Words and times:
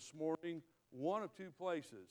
this 0.00 0.14
morning 0.18 0.62
one 0.92 1.22
of 1.22 1.34
two 1.34 1.50
places. 1.58 2.08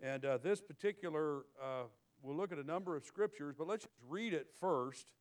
And 0.00 0.24
uh, 0.24 0.38
this 0.38 0.60
particular, 0.60 1.38
uh, 1.60 1.84
we'll 2.22 2.36
look 2.36 2.52
at 2.52 2.58
a 2.58 2.64
number 2.64 2.94
of 2.94 3.04
scriptures, 3.04 3.56
but 3.58 3.66
let's 3.66 3.86
just 3.86 3.96
read 4.08 4.32
it 4.32 4.46
first, 4.60 5.12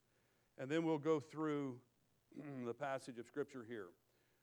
and 0.60 0.70
then 0.70 0.86
we'll 0.86 1.00
go 1.00 1.20
through 1.20 1.78
the 2.68 2.74
passage 2.74 3.18
of 3.18 3.26
scripture 3.26 3.66
here. 3.68 3.88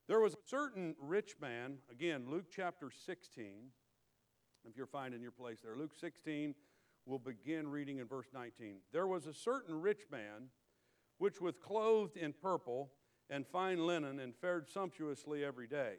There 0.09 0.19
was 0.19 0.33
a 0.33 0.39
certain 0.49 0.97
rich 1.01 1.37
man, 1.41 1.77
again, 1.93 2.25
Luke 2.29 2.47
chapter 2.51 2.91
16, 2.91 3.69
if 4.69 4.77
you're 4.77 4.87
finding 4.87 5.23
your 5.23 5.31
place 5.31 5.59
there. 5.63 5.77
Luke 5.77 5.95
16, 6.01 6.57
we'll 7.07 7.21
begin 7.21 7.69
reading 7.69 7.99
in 7.99 8.09
verse 8.09 8.31
19. 8.35 8.79
There 8.93 9.07
was 9.07 9.27
a 9.27 9.35
certain 9.35 9.81
rich 9.81 10.07
man, 10.11 10.49
which 11.19 11.41
was 11.41 11.55
clothed 11.57 12.17
in 12.17 12.33
purple 12.33 12.91
and 13.31 13.47
fine 13.47 13.87
linen, 13.87 14.19
and 14.19 14.35
fared 14.35 14.69
sumptuously 14.69 15.45
every 15.45 15.69
day. 15.69 15.99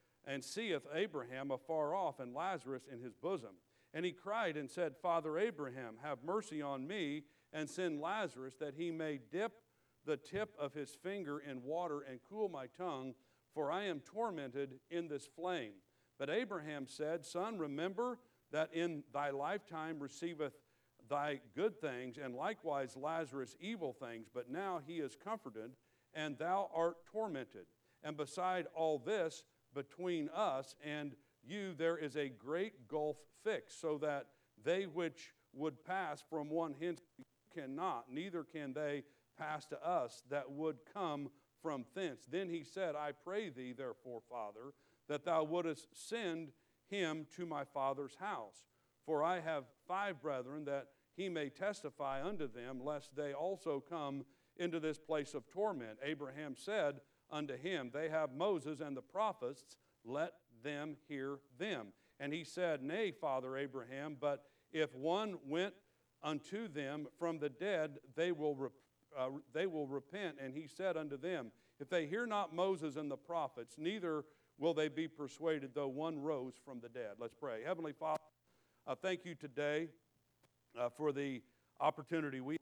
and 0.25 0.43
seeth 0.43 0.85
Abraham 0.93 1.51
afar 1.51 1.95
off 1.95 2.19
and 2.19 2.33
Lazarus 2.33 2.83
in 2.91 2.99
his 3.01 3.15
bosom. 3.15 3.55
And 3.93 4.05
he 4.05 4.11
cried 4.11 4.55
and 4.57 4.69
said, 4.69 4.95
Father 5.01 5.37
Abraham, 5.37 5.95
have 6.01 6.23
mercy 6.23 6.61
on 6.61 6.87
me, 6.87 7.23
and 7.51 7.69
send 7.69 7.99
Lazarus 7.99 8.55
that 8.59 8.75
he 8.77 8.91
may 8.91 9.19
dip 9.31 9.53
the 10.05 10.17
tip 10.17 10.53
of 10.57 10.73
his 10.73 10.91
finger 11.03 11.39
in 11.39 11.63
water 11.63 12.01
and 12.01 12.19
cool 12.29 12.49
my 12.49 12.67
tongue, 12.67 13.13
for 13.53 13.71
I 13.71 13.83
am 13.83 13.99
tormented 13.99 14.79
in 14.89 15.07
this 15.07 15.27
flame. 15.27 15.73
But 16.17 16.29
Abraham 16.29 16.87
said, 16.87 17.25
Son, 17.25 17.57
remember 17.57 18.19
that 18.51 18.73
in 18.73 19.03
thy 19.13 19.31
lifetime 19.31 19.99
receiveth 19.99 20.53
thy 21.09 21.41
good 21.55 21.79
things, 21.81 22.17
and 22.17 22.35
likewise 22.35 22.95
Lazarus 22.95 23.55
evil 23.59 23.93
things, 23.93 24.27
but 24.33 24.49
now 24.49 24.79
he 24.85 24.95
is 24.95 25.17
comforted, 25.21 25.71
and 26.13 26.37
thou 26.37 26.69
art 26.73 26.97
tormented. 27.11 27.65
And 28.03 28.15
beside 28.15 28.67
all 28.73 28.97
this, 28.97 29.43
between 29.73 30.29
us 30.29 30.75
and 30.83 31.15
you 31.43 31.73
there 31.77 31.97
is 31.97 32.15
a 32.15 32.29
great 32.29 32.87
gulf 32.87 33.17
fixed, 33.43 33.81
so 33.81 33.97
that 33.97 34.27
they 34.63 34.83
which 34.83 35.33
would 35.53 35.83
pass 35.83 36.23
from 36.29 36.49
one 36.49 36.75
hence 36.79 37.01
cannot, 37.53 38.05
neither 38.11 38.43
can 38.43 38.73
they 38.73 39.03
pass 39.37 39.65
to 39.65 39.85
us 39.85 40.23
that 40.29 40.51
would 40.51 40.77
come 40.93 41.29
from 41.61 41.85
thence. 41.95 42.25
Then 42.29 42.49
he 42.49 42.63
said, 42.63 42.95
I 42.95 43.11
pray 43.11 43.49
thee, 43.49 43.73
therefore, 43.73 44.21
Father, 44.29 44.73
that 45.07 45.25
thou 45.25 45.43
wouldest 45.43 45.87
send 45.93 46.51
him 46.89 47.25
to 47.35 47.45
my 47.45 47.63
father's 47.63 48.15
house. 48.19 48.65
For 49.05 49.23
I 49.23 49.39
have 49.39 49.63
five 49.87 50.21
brethren, 50.21 50.65
that 50.65 50.87
he 51.15 51.27
may 51.27 51.49
testify 51.49 52.23
unto 52.23 52.47
them, 52.47 52.83
lest 52.83 53.15
they 53.15 53.33
also 53.33 53.83
come 53.87 54.25
into 54.57 54.79
this 54.79 54.99
place 54.99 55.33
of 55.33 55.49
torment. 55.49 55.97
Abraham 56.03 56.55
said, 56.57 57.01
unto 57.31 57.57
him, 57.57 57.91
They 57.93 58.09
have 58.09 58.33
Moses 58.33 58.79
and 58.79 58.95
the 58.95 59.01
prophets, 59.01 59.63
let 60.03 60.33
them 60.63 60.97
hear 61.07 61.39
them. 61.57 61.87
And 62.19 62.33
he 62.33 62.43
said, 62.43 62.83
Nay, 62.83 63.11
Father 63.11 63.57
Abraham, 63.57 64.17
but 64.19 64.45
if 64.71 64.93
one 64.95 65.37
went 65.47 65.73
unto 66.23 66.67
them 66.67 67.07
from 67.17 67.39
the 67.39 67.49
dead, 67.49 67.99
they 68.15 68.31
will, 68.31 68.55
rep- 68.55 68.71
uh, 69.17 69.29
they 69.53 69.65
will 69.65 69.87
repent. 69.87 70.37
And 70.43 70.53
he 70.53 70.67
said 70.67 70.97
unto 70.97 71.17
them, 71.17 71.51
If 71.79 71.89
they 71.89 72.05
hear 72.05 72.25
not 72.25 72.53
Moses 72.53 72.95
and 72.95 73.09
the 73.09 73.17
prophets, 73.17 73.75
neither 73.77 74.23
will 74.57 74.73
they 74.73 74.87
be 74.87 75.07
persuaded, 75.07 75.71
though 75.73 75.87
one 75.87 76.21
rose 76.21 76.53
from 76.63 76.79
the 76.79 76.89
dead. 76.89 77.13
Let's 77.19 77.33
pray. 77.33 77.63
Heavenly 77.65 77.93
Father, 77.93 78.19
uh, 78.85 78.95
thank 78.95 79.25
you 79.25 79.33
today 79.33 79.87
uh, 80.79 80.89
for 80.89 81.11
the 81.11 81.41
opportunity 81.79 82.39
we 82.39 82.57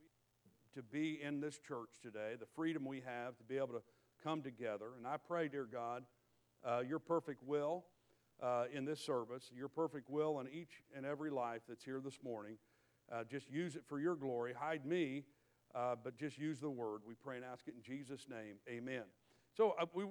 to 0.75 0.83
be 0.83 1.19
in 1.21 1.41
this 1.41 1.59
church 1.59 1.89
today, 2.01 2.35
the 2.39 2.45
freedom 2.55 2.85
we 2.85 3.01
have 3.05 3.37
to 3.37 3.43
be 3.43 3.57
able 3.57 3.73
to 3.73 3.81
come 4.23 4.41
together. 4.41 4.87
And 4.97 5.07
I 5.07 5.17
pray, 5.17 5.47
dear 5.47 5.67
God, 5.71 6.03
uh, 6.65 6.81
your 6.87 6.99
perfect 6.99 7.43
will 7.43 7.85
uh, 8.41 8.65
in 8.73 8.85
this 8.85 8.99
service, 8.99 9.51
your 9.55 9.67
perfect 9.67 10.09
will 10.09 10.39
in 10.39 10.47
each 10.47 10.83
and 10.95 11.05
every 11.05 11.29
life 11.29 11.61
that's 11.67 11.83
here 11.83 12.01
this 12.03 12.19
morning. 12.23 12.57
Uh, 13.11 13.23
just 13.23 13.49
use 13.49 13.75
it 13.75 13.83
for 13.87 13.99
your 13.99 14.15
glory. 14.15 14.53
Hide 14.53 14.85
me, 14.85 15.23
uh, 15.75 15.95
but 16.03 16.17
just 16.17 16.37
use 16.37 16.59
the 16.59 16.69
word. 16.69 17.01
We 17.07 17.15
pray 17.15 17.37
and 17.37 17.45
ask 17.45 17.67
it 17.67 17.73
in 17.75 17.81
Jesus' 17.81 18.27
name. 18.29 18.55
Amen. 18.69 19.03
So, 19.55 19.75
uh, 19.79 19.85
we, 19.93 20.05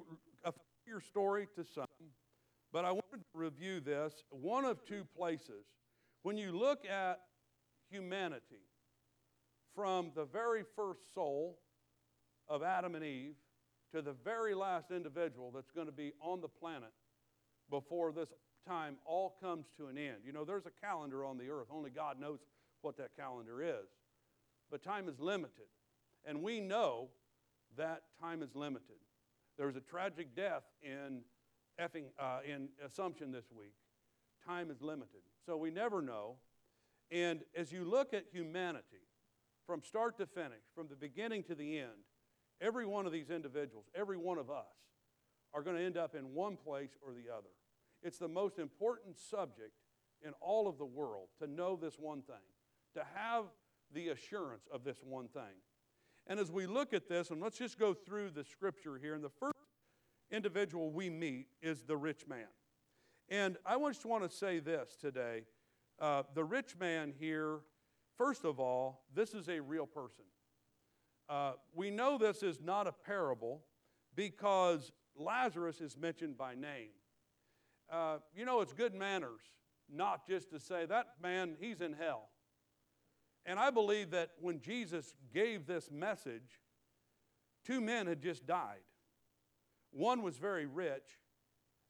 a 0.45 0.53
your 0.87 1.01
story 1.01 1.47
to 1.55 1.65
some, 1.65 1.87
but 2.73 2.85
I 2.85 2.93
wanted 2.93 3.21
to 3.33 3.39
review 3.39 3.81
this 3.81 4.15
one 4.31 4.65
of 4.65 4.85
two 4.85 5.05
places. 5.17 5.67
When 6.23 6.37
you 6.37 6.51
look 6.53 6.87
at 6.87 7.21
humanity 7.91 8.65
from 9.75 10.11
the 10.15 10.25
very 10.25 10.65
first 10.75 11.15
soul 11.15 11.59
of 12.49 12.63
Adam 12.63 12.95
and 12.95 13.05
Eve 13.05 13.37
to 13.93 14.03
the 14.03 14.13
very 14.25 14.55
last 14.55 14.91
individual 14.91 15.51
that's 15.55 15.71
going 15.71 15.87
to 15.87 15.93
be 15.93 16.13
on 16.21 16.41
the 16.41 16.49
planet 16.49 16.93
before 17.71 18.13
this 18.13 18.29
time 18.67 18.97
all 19.05 19.37
comes 19.41 19.67
to 19.79 19.87
an 19.87 19.97
end. 19.97 20.19
You 20.25 20.33
know, 20.33 20.45
there's 20.45 20.67
a 20.67 20.87
calendar 20.87 21.25
on 21.25 21.39
the 21.39 21.49
earth. 21.49 21.69
Only 21.71 21.91
God 21.91 22.21
knows 22.21 22.41
what 22.83 22.97
that 22.99 23.17
calendar 23.17 23.63
is. 23.63 23.89
But 24.71 24.83
time 24.83 25.09
is 25.09 25.19
limited. 25.19 25.67
And 26.25 26.43
we 26.43 26.61
know 26.61 27.09
that 27.77 28.03
time 28.21 28.43
is 28.43 28.55
limited. 28.55 28.97
There 29.57 29.67
was 29.67 29.77
a 29.77 29.81
tragic 29.81 30.37
death 30.37 30.63
in, 30.83 31.23
effing, 31.81 32.05
uh, 32.19 32.41
in 32.47 32.69
Assumption 32.85 33.33
this 33.33 33.47
week. 33.57 33.75
Time 34.47 34.71
is 34.71 34.83
limited. 34.83 35.23
So 35.47 35.57
we 35.57 35.71
never 35.71 36.03
know. 36.03 36.37
And 37.11 37.41
as 37.57 37.73
you 37.73 37.85
look 37.85 38.13
at 38.13 38.25
humanity, 38.31 39.09
from 39.67 39.83
start 39.83 40.19
to 40.19 40.27
finish, 40.27 40.63
from 40.75 40.89
the 40.89 40.97
beginning 40.97 41.43
to 41.45 41.55
the 41.55 41.79
end, 41.79 42.05
Every 42.61 42.87
one 42.87 43.07
of 43.07 43.13
these 43.13 43.31
individuals, 43.31 43.87
every 43.95 44.17
one 44.17 44.39
of 44.39 44.51
us, 44.51 44.67
are 45.55 45.63
going 45.63 45.77
to 45.77 45.83
end 45.83 45.97
up 45.97 46.15
in 46.15 46.35
one 46.35 46.57
place 46.57 46.91
or 47.07 47.13
the 47.13 47.33
other. 47.33 47.49
It's 48.03 48.19
the 48.19 48.29
most 48.29 48.59
important 48.59 49.19
subject 49.19 49.73
in 50.25 50.33
all 50.41 50.69
of 50.69 50.79
the 50.79 50.85
world 50.85 51.29
to 51.41 51.47
know 51.47 51.77
this 51.77 51.99
one 51.99 52.23
thing, 52.23 52.37
to 52.95 53.03
have 53.15 53.45
the 53.95 54.09
assurance 54.09 54.69
of 54.73 54.85
this 54.85 54.99
one 55.03 55.29
thing. 55.29 55.63
And 56.27 56.39
as 56.39 56.51
we 56.51 56.67
look 56.67 56.93
at 56.93 57.09
this, 57.09 57.31
and 57.31 57.41
let's 57.41 57.59
just 57.59 57.79
go 57.79 57.95
through 57.95 58.31
the 58.31 58.45
scripture 58.45 58.99
here, 58.99 59.15
and 59.15 59.25
the 59.25 59.31
first 59.31 59.55
individual 60.31 60.91
we 60.91 61.09
meet 61.09 61.47
is 61.63 61.83
the 61.83 61.97
rich 61.97 62.27
man. 62.29 62.49
And 63.31 63.57
I 63.65 63.79
just 63.89 64.05
want 64.05 64.29
to 64.29 64.37
say 64.37 64.59
this 64.59 64.97
today. 65.01 65.45
Uh, 65.99 66.23
the 66.35 66.45
rich 66.45 66.77
man 66.79 67.13
here, 67.19 67.61
first 68.17 68.45
of 68.45 68.61
all, 68.61 69.05
this 69.15 69.35
is 69.35 69.49
a 69.49 69.61
real 69.61 69.87
person. 69.87 70.25
Uh, 71.29 71.53
we 71.75 71.91
know 71.91 72.19
this 72.19 72.43
is 72.43 72.61
not 72.61 72.87
a 72.87 72.93
parable 72.93 73.63
because 74.15 74.93
Lazarus 75.17 75.81
is 75.81 75.97
mentioned 75.97 76.39
by 76.39 76.55
name. 76.55 76.91
Uh, 77.91 78.19
you 78.35 78.45
know, 78.45 78.61
it's 78.61 78.73
good 78.73 78.95
manners 78.95 79.41
not 79.91 80.27
just 80.27 80.51
to 80.51 80.61
say, 80.61 80.87
that 80.87 81.15
man, 81.23 81.57
he's 81.59 81.81
in 81.81 81.93
hell. 81.93 82.29
And 83.47 83.59
I 83.59 83.71
believe 83.71 84.11
that 84.11 84.31
when 84.41 84.61
Jesus 84.61 85.15
gave 85.33 85.67
this 85.67 85.91
message, 85.91 86.61
two 87.65 87.81
men 87.81 88.07
had 88.07 88.21
just 88.21 88.47
died. 88.47 88.83
One 89.91 90.23
was 90.23 90.37
very 90.37 90.67
rich, 90.67 91.19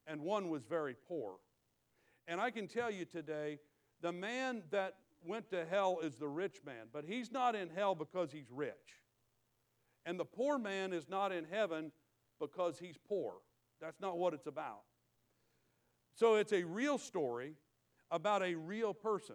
and 0.07 0.21
one 0.21 0.49
was 0.49 0.63
very 0.65 0.95
poor. 1.09 1.37
And 2.29 2.41
I 2.41 2.51
can 2.51 2.69
tell 2.69 2.91
you 2.91 3.05
today, 3.05 3.59
the 4.01 4.13
man 4.13 4.63
that 4.71 4.95
went 5.25 5.51
to 5.51 5.65
hell 5.65 5.99
is 6.01 6.15
the 6.15 6.29
rich 6.29 6.59
man, 6.65 6.87
but 6.93 7.05
he's 7.05 7.33
not 7.33 7.57
in 7.57 7.71
hell 7.71 7.97
because 7.97 8.31
he's 8.31 8.51
rich. 8.51 9.03
And 10.09 10.19
the 10.19 10.25
poor 10.25 10.59
man 10.59 10.95
is 10.95 11.07
not 11.07 11.33
in 11.33 11.45
heaven 11.45 11.93
because 12.41 12.79
he's 12.79 12.97
poor. 12.97 13.35
That's 13.79 14.01
not 14.01 14.17
what 14.17 14.33
it's 14.33 14.47
about. 14.47 14.81
So 16.15 16.37
it's 16.37 16.55
a 16.55 16.65
real 16.65 16.97
story 16.97 17.57
about 18.11 18.43
a 18.43 18.55
real 18.55 18.95
person. 18.95 19.35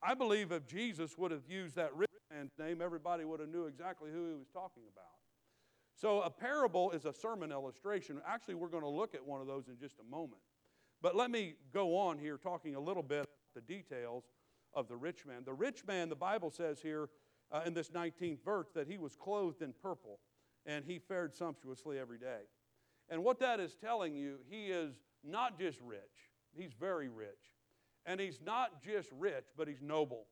I 0.00 0.14
believe 0.14 0.52
if 0.52 0.64
Jesus 0.64 1.18
would 1.18 1.32
have 1.32 1.48
used 1.48 1.74
that 1.74 1.92
rich 1.96 2.08
man's 2.30 2.52
name, 2.56 2.80
everybody 2.80 3.24
would 3.24 3.40
have 3.40 3.48
knew 3.48 3.66
exactly 3.66 4.12
who 4.12 4.28
he 4.28 4.34
was 4.34 4.46
talking 4.52 4.84
about. 4.92 5.04
So 5.96 6.20
a 6.20 6.30
parable 6.30 6.92
is 6.92 7.04
a 7.04 7.12
sermon 7.12 7.50
illustration. 7.50 8.20
Actually, 8.24 8.54
we're 8.54 8.68
going 8.68 8.84
to 8.84 8.88
look 8.88 9.16
at 9.16 9.26
one 9.26 9.40
of 9.40 9.48
those 9.48 9.66
in 9.66 9.76
just 9.76 9.96
a 9.98 10.08
moment. 10.08 10.40
But 11.02 11.16
let 11.16 11.32
me 11.32 11.56
go 11.74 11.98
on 11.98 12.16
here 12.16 12.36
talking 12.36 12.76
a 12.76 12.80
little 12.80 13.02
bit 13.02 13.24
about 13.24 13.28
the 13.56 13.60
details 13.60 14.22
of 14.72 14.86
the 14.86 14.96
rich 14.96 15.26
man. 15.26 15.42
The 15.44 15.52
rich 15.52 15.84
man, 15.84 16.08
the 16.08 16.14
Bible 16.14 16.50
says 16.50 16.80
here, 16.80 17.08
uh, 17.52 17.60
in 17.66 17.74
this 17.74 17.90
19th 17.90 18.42
verse 18.44 18.68
that 18.74 18.88
he 18.88 18.96
was 18.98 19.14
clothed 19.14 19.62
in 19.62 19.72
purple 19.82 20.18
and 20.64 20.84
he 20.84 20.98
fared 20.98 21.34
sumptuously 21.34 21.98
every 21.98 22.18
day. 22.18 22.42
And 23.08 23.22
what 23.24 23.40
that 23.40 23.60
is 23.60 23.74
telling 23.74 24.14
you, 24.14 24.38
he 24.48 24.66
is 24.66 24.94
not 25.22 25.58
just 25.58 25.80
rich, 25.80 26.30
he's 26.56 26.72
very 26.72 27.08
rich. 27.08 27.28
And 28.04 28.18
he's 28.18 28.40
not 28.44 28.82
just 28.82 29.08
rich, 29.16 29.44
but 29.56 29.68
he's 29.68 29.80
noble. 29.80 30.26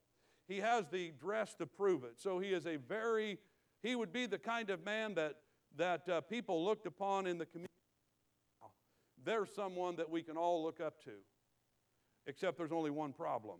He 0.48 0.58
has 0.58 0.86
the 0.88 1.12
dress 1.20 1.54
to 1.54 1.66
prove 1.66 2.02
it. 2.02 2.14
So 2.16 2.40
he 2.40 2.48
is 2.48 2.66
a 2.66 2.76
very, 2.76 3.38
he 3.80 3.94
would 3.94 4.12
be 4.12 4.26
the 4.26 4.38
kind 4.38 4.70
of 4.70 4.84
man 4.84 5.14
that, 5.14 5.36
that 5.76 6.08
uh, 6.08 6.20
people 6.22 6.64
looked 6.64 6.86
upon 6.86 7.28
in 7.28 7.38
the 7.38 7.46
community. 7.46 7.68
There's 9.24 9.54
someone 9.54 9.94
that 9.96 10.10
we 10.10 10.22
can 10.22 10.36
all 10.36 10.64
look 10.64 10.80
up 10.80 11.00
to, 11.04 11.12
except 12.26 12.58
there's 12.58 12.72
only 12.72 12.90
one 12.90 13.12
problem. 13.12 13.58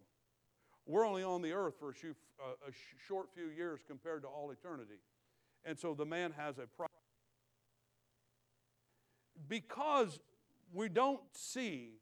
We're 0.91 1.07
only 1.07 1.23
on 1.23 1.41
the 1.41 1.53
earth 1.53 1.75
for 1.79 1.91
a, 1.91 1.93
uh, 1.93 2.69
a 2.69 2.73
sh- 2.73 3.07
short 3.07 3.29
few 3.33 3.47
years 3.47 3.81
compared 3.87 4.23
to 4.23 4.29
all 4.29 4.51
eternity. 4.51 4.99
And 5.65 5.79
so 5.79 5.95
the 5.95 6.05
man 6.05 6.33
has 6.37 6.59
a 6.59 6.67
problem. 6.67 6.89
Because 9.49 10.19
we 10.73 10.89
don't 10.89 11.21
see 11.33 12.01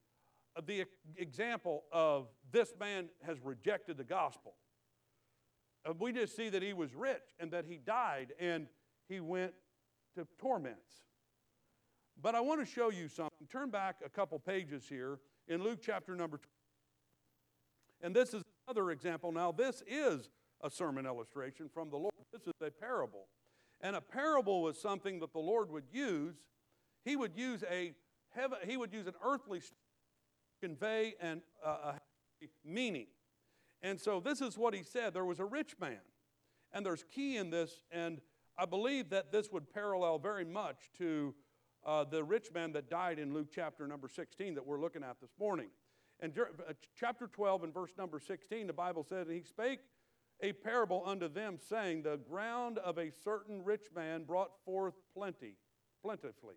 the 0.64 0.86
example 1.16 1.84
of 1.92 2.28
this 2.50 2.72
man 2.80 3.10
has 3.26 3.36
rejected 3.44 3.98
the 3.98 4.04
gospel. 4.04 4.54
Uh, 5.84 5.92
we 5.98 6.10
just 6.10 6.34
see 6.34 6.48
that 6.48 6.62
he 6.62 6.72
was 6.72 6.94
rich 6.94 7.34
and 7.38 7.50
that 7.50 7.66
he 7.66 7.76
died 7.76 8.32
and 8.40 8.68
he 9.06 9.20
went 9.20 9.52
to 10.14 10.26
torments. 10.38 10.92
But 12.20 12.34
I 12.34 12.40
want 12.40 12.60
to 12.60 12.66
show 12.66 12.90
you 12.90 13.08
something. 13.08 13.46
Turn 13.50 13.68
back 13.68 13.96
a 14.04 14.08
couple 14.08 14.38
pages 14.38 14.86
here 14.88 15.18
in 15.46 15.62
Luke 15.62 15.80
chapter 15.82 16.16
number 16.16 16.38
2. 16.38 16.42
And 18.00 18.16
this 18.16 18.32
is 18.32 18.42
another 18.68 18.90
example. 18.90 19.32
Now, 19.32 19.50
this 19.50 19.82
is 19.86 20.28
a 20.62 20.70
sermon 20.70 21.06
illustration 21.06 21.70
from 21.72 21.88
the 21.88 21.96
Lord. 21.96 22.12
This 22.32 22.42
is 22.42 22.52
a 22.60 22.70
parable. 22.70 23.28
And 23.80 23.96
a 23.96 24.00
parable 24.00 24.62
was 24.62 24.78
something 24.78 25.20
that 25.20 25.32
the 25.32 25.38
Lord 25.38 25.70
would 25.70 25.84
use. 25.90 26.34
He 27.04 27.16
would 27.16 27.34
use 27.34 27.64
a 27.70 27.94
heaven, 28.34 28.58
he 28.66 28.76
would 28.76 28.92
use 28.92 29.06
an 29.06 29.14
earthly 29.24 29.62
convey 30.60 31.14
an, 31.20 31.40
uh, 31.64 31.94
a 32.42 32.46
meaning. 32.64 33.06
And 33.80 33.98
so 33.98 34.20
this 34.20 34.40
is 34.40 34.58
what 34.58 34.74
he 34.74 34.82
said. 34.82 35.14
There 35.14 35.24
was 35.24 35.38
a 35.38 35.44
rich 35.44 35.76
man. 35.80 36.00
And 36.72 36.84
there's 36.84 37.04
key 37.04 37.38
in 37.38 37.48
this, 37.48 37.84
and 37.90 38.20
I 38.58 38.66
believe 38.66 39.08
that 39.10 39.32
this 39.32 39.50
would 39.50 39.72
parallel 39.72 40.18
very 40.18 40.44
much 40.44 40.90
to 40.98 41.34
uh, 41.86 42.04
the 42.04 42.22
rich 42.22 42.48
man 42.52 42.72
that 42.72 42.90
died 42.90 43.18
in 43.18 43.32
Luke 43.32 43.48
chapter 43.54 43.86
number 43.86 44.08
16 44.08 44.56
that 44.56 44.66
we're 44.66 44.80
looking 44.80 45.02
at 45.02 45.18
this 45.22 45.30
morning. 45.40 45.68
And 46.20 46.36
uh, 46.38 46.72
chapter 46.98 47.28
12 47.28 47.64
and 47.64 47.74
verse 47.74 47.92
number 47.96 48.18
16, 48.18 48.66
the 48.66 48.72
Bible 48.72 49.04
said, 49.08 49.28
He 49.30 49.42
spake 49.42 49.80
a 50.40 50.52
parable 50.52 51.02
unto 51.06 51.28
them, 51.28 51.58
saying, 51.58 52.02
The 52.02 52.16
ground 52.16 52.78
of 52.78 52.98
a 52.98 53.10
certain 53.10 53.64
rich 53.64 53.86
man 53.94 54.24
brought 54.24 54.50
forth 54.64 54.94
plenty, 55.14 55.54
plentifully. 56.02 56.56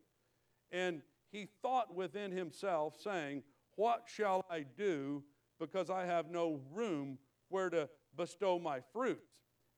And 0.72 1.02
he 1.32 1.48
thought 1.62 1.94
within 1.94 2.32
himself, 2.32 2.96
saying, 3.00 3.44
What 3.76 4.04
shall 4.08 4.46
I 4.50 4.66
do, 4.78 5.24
because 5.60 5.90
I 5.90 6.06
have 6.06 6.30
no 6.30 6.60
room 6.74 7.18
where 7.50 7.70
to 7.70 7.90
bestow 8.16 8.58
my 8.58 8.80
fruits? 8.94 9.30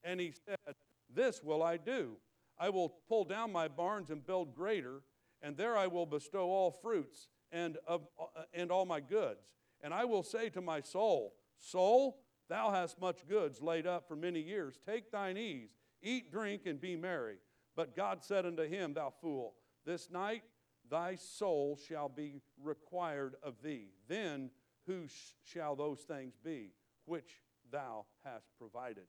And 0.02 0.20
he 0.20 0.32
said, 0.46 0.74
This 1.14 1.42
will 1.42 1.62
I 1.62 1.76
do. 1.76 2.16
I 2.58 2.70
will 2.70 2.94
pull 3.08 3.24
down 3.24 3.52
my 3.52 3.68
barns 3.68 4.10
and 4.10 4.24
build 4.24 4.54
greater, 4.54 5.02
and 5.42 5.56
there 5.56 5.76
I 5.76 5.88
will 5.88 6.06
bestow 6.06 6.46
all 6.46 6.70
fruits 6.70 7.28
and, 7.50 7.78
of, 7.86 8.06
uh, 8.20 8.42
and 8.52 8.70
all 8.70 8.86
my 8.86 9.00
goods. 9.00 9.46
And 9.84 9.92
I 9.92 10.06
will 10.06 10.22
say 10.22 10.48
to 10.48 10.62
my 10.62 10.80
soul, 10.80 11.34
Soul, 11.58 12.18
thou 12.48 12.70
hast 12.70 12.98
much 12.98 13.28
goods 13.28 13.60
laid 13.60 13.86
up 13.86 14.08
for 14.08 14.16
many 14.16 14.40
years. 14.40 14.80
Take 14.84 15.12
thine 15.12 15.36
ease, 15.36 15.76
eat, 16.02 16.32
drink, 16.32 16.62
and 16.64 16.80
be 16.80 16.96
merry. 16.96 17.36
But 17.76 17.94
God 17.94 18.24
said 18.24 18.46
unto 18.46 18.66
him, 18.66 18.94
Thou 18.94 19.12
fool, 19.20 19.54
this 19.84 20.10
night 20.10 20.42
thy 20.90 21.16
soul 21.16 21.78
shall 21.86 22.08
be 22.08 22.40
required 22.62 23.36
of 23.42 23.60
thee. 23.62 23.88
Then 24.08 24.50
whose 24.86 25.12
shall 25.44 25.76
those 25.76 26.00
things 26.00 26.34
be 26.42 26.72
which 27.04 27.42
thou 27.70 28.06
hast 28.24 28.48
provided? 28.58 29.04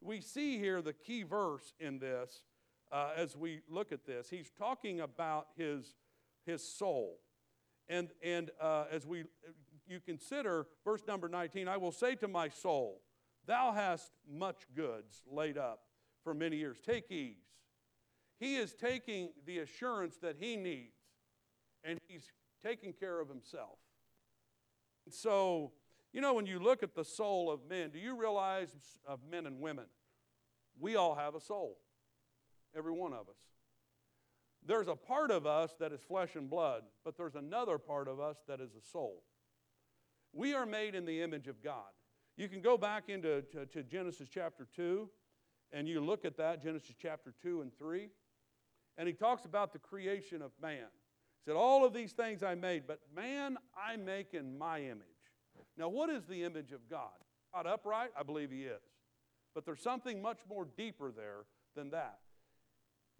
We 0.00 0.20
see 0.20 0.58
here 0.58 0.82
the 0.82 0.92
key 0.92 1.22
verse 1.22 1.72
in 1.78 2.00
this 2.00 2.42
uh, 2.90 3.10
as 3.16 3.36
we 3.36 3.60
look 3.68 3.92
at 3.92 4.04
this. 4.06 4.28
He's 4.28 4.50
talking 4.58 5.00
about 5.00 5.48
his, 5.56 5.94
his 6.46 6.66
soul. 6.66 7.20
And, 7.88 8.08
and 8.22 8.50
uh, 8.60 8.84
as 8.90 9.06
we, 9.06 9.24
you 9.90 10.00
consider 10.00 10.66
verse 10.84 11.02
number 11.06 11.28
19, 11.28 11.68
I 11.68 11.76
will 11.76 11.92
say 11.92 12.14
to 12.16 12.28
my 12.28 12.48
soul, 12.48 13.02
Thou 13.46 13.72
hast 13.72 14.12
much 14.30 14.62
goods 14.76 15.22
laid 15.30 15.58
up 15.58 15.80
for 16.22 16.34
many 16.34 16.56
years. 16.56 16.78
Take 16.84 17.10
ease. 17.10 17.42
He 18.38 18.56
is 18.56 18.74
taking 18.74 19.30
the 19.46 19.58
assurance 19.58 20.16
that 20.22 20.36
he 20.38 20.56
needs 20.56 20.94
and 21.84 21.98
he's 22.08 22.30
taking 22.62 22.92
care 22.92 23.20
of 23.20 23.28
himself. 23.28 23.78
So, 25.10 25.72
you 26.12 26.20
know, 26.20 26.34
when 26.34 26.46
you 26.46 26.58
look 26.58 26.82
at 26.82 26.94
the 26.94 27.04
soul 27.04 27.50
of 27.50 27.60
men, 27.68 27.90
do 27.90 27.98
you 27.98 28.16
realize 28.18 28.70
of 29.06 29.20
men 29.30 29.46
and 29.46 29.60
women, 29.60 29.86
we 30.78 30.96
all 30.96 31.14
have 31.14 31.34
a 31.34 31.40
soul, 31.40 31.78
every 32.76 32.92
one 32.92 33.12
of 33.12 33.28
us. 33.28 33.36
There's 34.66 34.88
a 34.88 34.94
part 34.94 35.30
of 35.30 35.46
us 35.46 35.74
that 35.80 35.92
is 35.92 36.00
flesh 36.02 36.36
and 36.36 36.48
blood, 36.48 36.82
but 37.04 37.16
there's 37.16 37.34
another 37.34 37.78
part 37.78 38.08
of 38.08 38.20
us 38.20 38.36
that 38.46 38.60
is 38.60 38.70
a 38.74 38.86
soul. 38.92 39.22
We 40.32 40.54
are 40.54 40.66
made 40.66 40.94
in 40.94 41.04
the 41.04 41.22
image 41.22 41.48
of 41.48 41.62
God. 41.62 41.90
You 42.36 42.48
can 42.48 42.60
go 42.60 42.78
back 42.78 43.08
into 43.08 43.42
to, 43.52 43.66
to 43.66 43.82
Genesis 43.82 44.28
chapter 44.32 44.66
2 44.76 45.08
and 45.72 45.88
you 45.88 46.00
look 46.00 46.24
at 46.24 46.36
that, 46.38 46.62
Genesis 46.62 46.94
chapter 47.00 47.32
2 47.42 47.62
and 47.62 47.76
3, 47.78 48.08
and 48.98 49.06
he 49.06 49.14
talks 49.14 49.44
about 49.44 49.72
the 49.72 49.78
creation 49.78 50.42
of 50.42 50.50
man. 50.60 50.88
He 51.44 51.50
said, 51.50 51.56
All 51.56 51.84
of 51.84 51.92
these 51.92 52.12
things 52.12 52.42
I 52.42 52.54
made, 52.54 52.84
but 52.86 53.00
man 53.14 53.56
I 53.76 53.96
make 53.96 54.34
in 54.34 54.58
my 54.58 54.80
image. 54.80 55.06
Now, 55.76 55.88
what 55.88 56.10
is 56.10 56.24
the 56.26 56.42
image 56.42 56.72
of 56.72 56.88
God? 56.88 57.10
God 57.54 57.66
upright? 57.66 58.10
I 58.18 58.22
believe 58.22 58.50
He 58.50 58.64
is. 58.64 58.82
But 59.54 59.64
there's 59.64 59.82
something 59.82 60.20
much 60.20 60.40
more 60.48 60.66
deeper 60.76 61.12
there 61.14 61.44
than 61.74 61.90
that. 61.90 62.18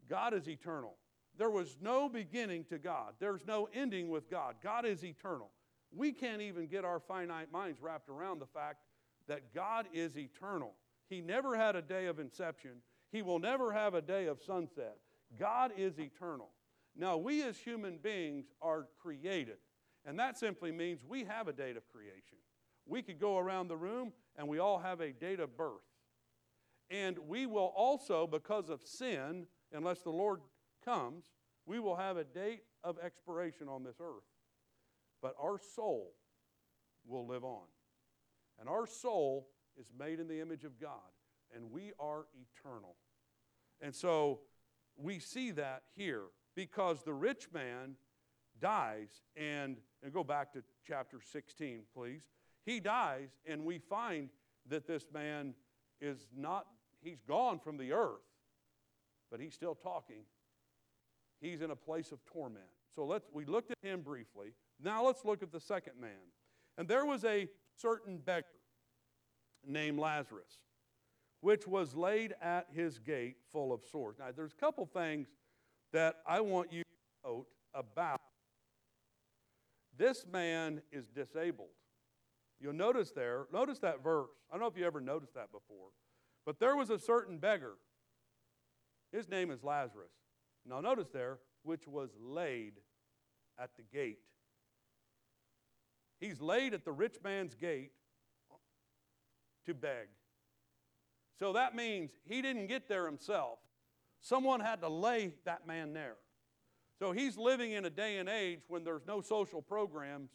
God 0.08 0.34
is 0.34 0.48
eternal. 0.48 0.96
There 1.38 1.50
was 1.50 1.78
no 1.80 2.08
beginning 2.08 2.64
to 2.64 2.78
God, 2.78 3.14
there's 3.20 3.46
no 3.46 3.68
ending 3.72 4.10
with 4.10 4.28
God. 4.28 4.56
God 4.62 4.84
is 4.84 5.04
eternal. 5.04 5.50
We 5.94 6.12
can't 6.12 6.42
even 6.42 6.66
get 6.66 6.84
our 6.84 7.00
finite 7.00 7.50
minds 7.52 7.80
wrapped 7.80 8.08
around 8.08 8.40
the 8.40 8.46
fact 8.46 8.78
that 9.28 9.54
God 9.54 9.86
is 9.92 10.16
eternal. 10.16 10.74
He 11.08 11.20
never 11.20 11.56
had 11.56 11.76
a 11.76 11.82
day 11.82 12.06
of 12.06 12.18
inception, 12.18 12.82
He 13.10 13.22
will 13.22 13.38
never 13.38 13.72
have 13.72 13.94
a 13.94 14.02
day 14.02 14.26
of 14.26 14.40
sunset. 14.42 14.98
God 15.38 15.72
is 15.76 15.98
eternal. 15.98 16.50
Now, 16.96 17.16
we 17.16 17.42
as 17.42 17.56
human 17.56 17.98
beings 17.98 18.46
are 18.60 18.88
created, 19.00 19.58
and 20.04 20.18
that 20.18 20.38
simply 20.38 20.72
means 20.72 21.04
we 21.06 21.24
have 21.24 21.46
a 21.48 21.52
date 21.52 21.76
of 21.76 21.88
creation. 21.88 22.38
We 22.86 23.02
could 23.02 23.20
go 23.20 23.38
around 23.38 23.68
the 23.68 23.76
room 23.76 24.12
and 24.36 24.48
we 24.48 24.58
all 24.58 24.78
have 24.78 25.00
a 25.00 25.12
date 25.12 25.40
of 25.40 25.56
birth. 25.56 25.82
And 26.90 27.18
we 27.28 27.46
will 27.46 27.72
also, 27.76 28.26
because 28.26 28.68
of 28.68 28.82
sin, 28.82 29.46
unless 29.72 30.00
the 30.00 30.10
Lord 30.10 30.40
comes, 30.84 31.26
we 31.66 31.78
will 31.78 31.94
have 31.94 32.16
a 32.16 32.24
date 32.24 32.62
of 32.82 32.98
expiration 32.98 33.68
on 33.68 33.84
this 33.84 33.96
earth. 34.00 34.24
But 35.22 35.34
our 35.40 35.58
soul 35.74 36.12
will 37.06 37.26
live 37.26 37.44
on. 37.44 37.66
And 38.58 38.68
our 38.68 38.86
soul 38.86 39.48
is 39.78 39.86
made 39.98 40.20
in 40.20 40.28
the 40.28 40.40
image 40.40 40.64
of 40.64 40.78
God, 40.78 40.90
and 41.54 41.70
we 41.70 41.92
are 41.98 42.26
eternal. 42.34 42.96
And 43.80 43.94
so 43.94 44.40
we 44.96 45.18
see 45.18 45.50
that 45.52 45.82
here 45.96 46.24
because 46.54 47.02
the 47.02 47.14
rich 47.14 47.48
man 47.52 47.96
dies, 48.60 49.22
and, 49.36 49.78
and 50.02 50.12
go 50.12 50.22
back 50.22 50.52
to 50.52 50.62
chapter 50.86 51.18
16, 51.32 51.82
please. 51.94 52.22
He 52.66 52.78
dies, 52.78 53.28
and 53.46 53.64
we 53.64 53.78
find 53.78 54.28
that 54.68 54.86
this 54.86 55.06
man 55.12 55.54
is 56.00 56.28
not, 56.36 56.66
he's 57.00 57.22
gone 57.26 57.58
from 57.58 57.78
the 57.78 57.92
earth, 57.92 58.20
but 59.30 59.40
he's 59.40 59.54
still 59.54 59.74
talking. 59.74 60.22
He's 61.40 61.62
in 61.62 61.70
a 61.70 61.76
place 61.76 62.12
of 62.12 62.24
torment. 62.26 62.64
So 62.94 63.06
let's, 63.06 63.28
we 63.32 63.46
looked 63.46 63.70
at 63.70 63.78
him 63.82 64.02
briefly. 64.02 64.52
Now 64.82 65.04
let's 65.04 65.24
look 65.24 65.42
at 65.42 65.52
the 65.52 65.60
second 65.60 65.94
man. 66.00 66.10
And 66.78 66.88
there 66.88 67.04
was 67.04 67.24
a 67.24 67.48
certain 67.76 68.18
beggar 68.18 68.46
named 69.66 69.98
Lazarus, 69.98 70.58
which 71.40 71.66
was 71.66 71.94
laid 71.94 72.34
at 72.40 72.68
his 72.72 72.98
gate 72.98 73.36
full 73.52 73.72
of 73.72 73.80
sores. 73.90 74.16
Now, 74.18 74.26
there's 74.34 74.52
a 74.52 74.60
couple 74.60 74.86
things 74.86 75.28
that 75.92 76.16
I 76.26 76.40
want 76.40 76.72
you 76.72 76.82
to 76.82 77.28
note 77.28 77.46
about 77.74 78.20
this 79.96 80.24
man 80.30 80.80
is 80.92 81.08
disabled. 81.08 81.68
You'll 82.58 82.72
notice 82.72 83.10
there, 83.10 83.46
notice 83.52 83.78
that 83.80 84.02
verse. 84.02 84.28
I 84.50 84.54
don't 84.54 84.62
know 84.62 84.66
if 84.68 84.76
you 84.76 84.86
ever 84.86 85.00
noticed 85.00 85.34
that 85.34 85.52
before, 85.52 85.88
but 86.46 86.58
there 86.58 86.76
was 86.76 86.90
a 86.90 86.98
certain 86.98 87.38
beggar. 87.38 87.74
His 89.12 89.28
name 89.28 89.50
is 89.50 89.62
Lazarus. 89.62 90.12
Now, 90.66 90.80
notice 90.80 91.08
there, 91.12 91.38
which 91.62 91.86
was 91.86 92.10
laid 92.18 92.74
at 93.58 93.70
the 93.76 93.82
gate. 93.82 94.20
He's 96.20 96.40
laid 96.40 96.74
at 96.74 96.84
the 96.84 96.92
rich 96.92 97.16
man's 97.24 97.54
gate 97.54 97.92
to 99.66 99.74
beg. 99.74 100.08
So 101.38 101.54
that 101.54 101.74
means 101.74 102.10
he 102.26 102.42
didn't 102.42 102.66
get 102.66 102.88
there 102.88 103.06
himself. 103.06 103.58
Someone 104.20 104.60
had 104.60 104.82
to 104.82 104.88
lay 104.88 105.32
that 105.46 105.66
man 105.66 105.94
there. 105.94 106.16
So 106.98 107.12
he's 107.12 107.38
living 107.38 107.72
in 107.72 107.86
a 107.86 107.90
day 107.90 108.18
and 108.18 108.28
age 108.28 108.60
when 108.68 108.84
there's 108.84 109.06
no 109.06 109.22
social 109.22 109.62
programs 109.62 110.30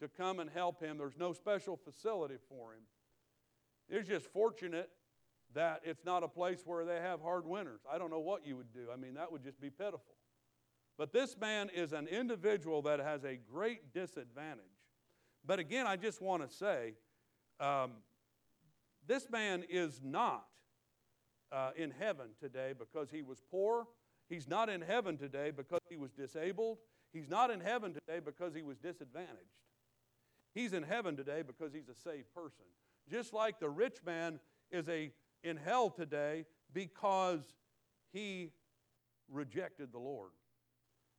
to 0.00 0.08
come 0.08 0.40
and 0.40 0.50
help 0.50 0.82
him. 0.82 0.98
There's 0.98 1.16
no 1.16 1.32
special 1.32 1.78
facility 1.82 2.36
for 2.50 2.74
him. 2.74 2.82
It's 3.88 4.06
just 4.06 4.26
fortunate 4.26 4.90
that 5.54 5.80
it's 5.84 6.04
not 6.04 6.22
a 6.22 6.28
place 6.28 6.60
where 6.66 6.84
they 6.84 6.96
have 6.96 7.22
hard 7.22 7.46
winters. 7.46 7.80
I 7.90 7.96
don't 7.96 8.10
know 8.10 8.20
what 8.20 8.46
you 8.46 8.56
would 8.56 8.72
do. 8.74 8.88
I 8.92 8.96
mean, 8.96 9.14
that 9.14 9.32
would 9.32 9.42
just 9.42 9.60
be 9.60 9.70
pitiful. 9.70 10.16
But 10.98 11.12
this 11.12 11.36
man 11.38 11.70
is 11.74 11.92
an 11.92 12.06
individual 12.06 12.82
that 12.82 13.00
has 13.00 13.24
a 13.24 13.36
great 13.36 13.94
disadvantage. 13.94 14.64
But 15.46 15.58
again, 15.58 15.86
I 15.86 15.96
just 15.96 16.22
want 16.22 16.48
to 16.48 16.54
say 16.54 16.94
um, 17.60 17.92
this 19.06 19.28
man 19.30 19.64
is 19.68 20.00
not 20.02 20.46
uh, 21.52 21.70
in 21.76 21.90
heaven 21.90 22.28
today 22.40 22.72
because 22.78 23.10
he 23.10 23.22
was 23.22 23.42
poor. 23.50 23.86
He's 24.28 24.48
not 24.48 24.68
in 24.68 24.80
heaven 24.80 25.18
today 25.18 25.50
because 25.50 25.80
he 25.88 25.96
was 25.96 26.12
disabled. 26.12 26.78
He's 27.12 27.28
not 27.28 27.50
in 27.50 27.60
heaven 27.60 27.92
today 27.92 28.20
because 28.24 28.54
he 28.54 28.62
was 28.62 28.78
disadvantaged. 28.78 29.38
He's 30.54 30.72
in 30.72 30.82
heaven 30.82 31.16
today 31.16 31.42
because 31.42 31.72
he's 31.72 31.88
a 31.88 31.94
saved 31.94 32.32
person. 32.34 32.64
Just 33.10 33.32
like 33.32 33.60
the 33.60 33.68
rich 33.68 33.98
man 34.04 34.40
is 34.70 34.88
a, 34.88 35.12
in 35.42 35.56
hell 35.56 35.90
today 35.90 36.46
because 36.72 37.42
he 38.12 38.52
rejected 39.30 39.92
the 39.92 39.98
Lord. 39.98 40.30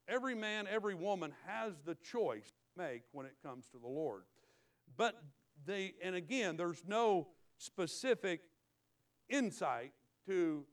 Every 0.08 0.36
man, 0.36 0.67
every 0.70 0.96
woman 0.96 1.34
has 1.46 1.74
the 1.86 1.96
choice 1.96 2.51
make 2.77 3.03
when 3.12 3.25
it 3.25 3.36
comes 3.44 3.67
to 3.67 3.77
the 3.77 3.88
Lord. 3.88 4.24
But 4.98 5.22
they, 5.65 5.94
and 6.03 6.15
again, 6.15 6.58
there's 6.58 6.84
no 6.88 7.27
specific 7.58 8.41
insight 9.29 9.94
to 10.27 10.65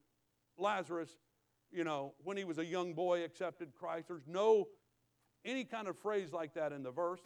Lazarus, 0.59 1.11
you 1.71 1.85
know, 1.85 2.15
when 2.23 2.37
he 2.37 2.45
was 2.45 2.59
a 2.59 2.65
young 2.65 2.95
boy 2.95 3.25
accepted 3.25 3.73
Christ. 3.75 4.09
There's 4.09 4.27
no 4.27 4.69
any 5.45 5.65
kind 5.65 5.89
of 5.89 5.99
phrase 5.99 6.33
like 6.33 6.55
that 6.55 6.73
in 6.73 6.83
the 6.83 6.91
verse. 6.91 7.21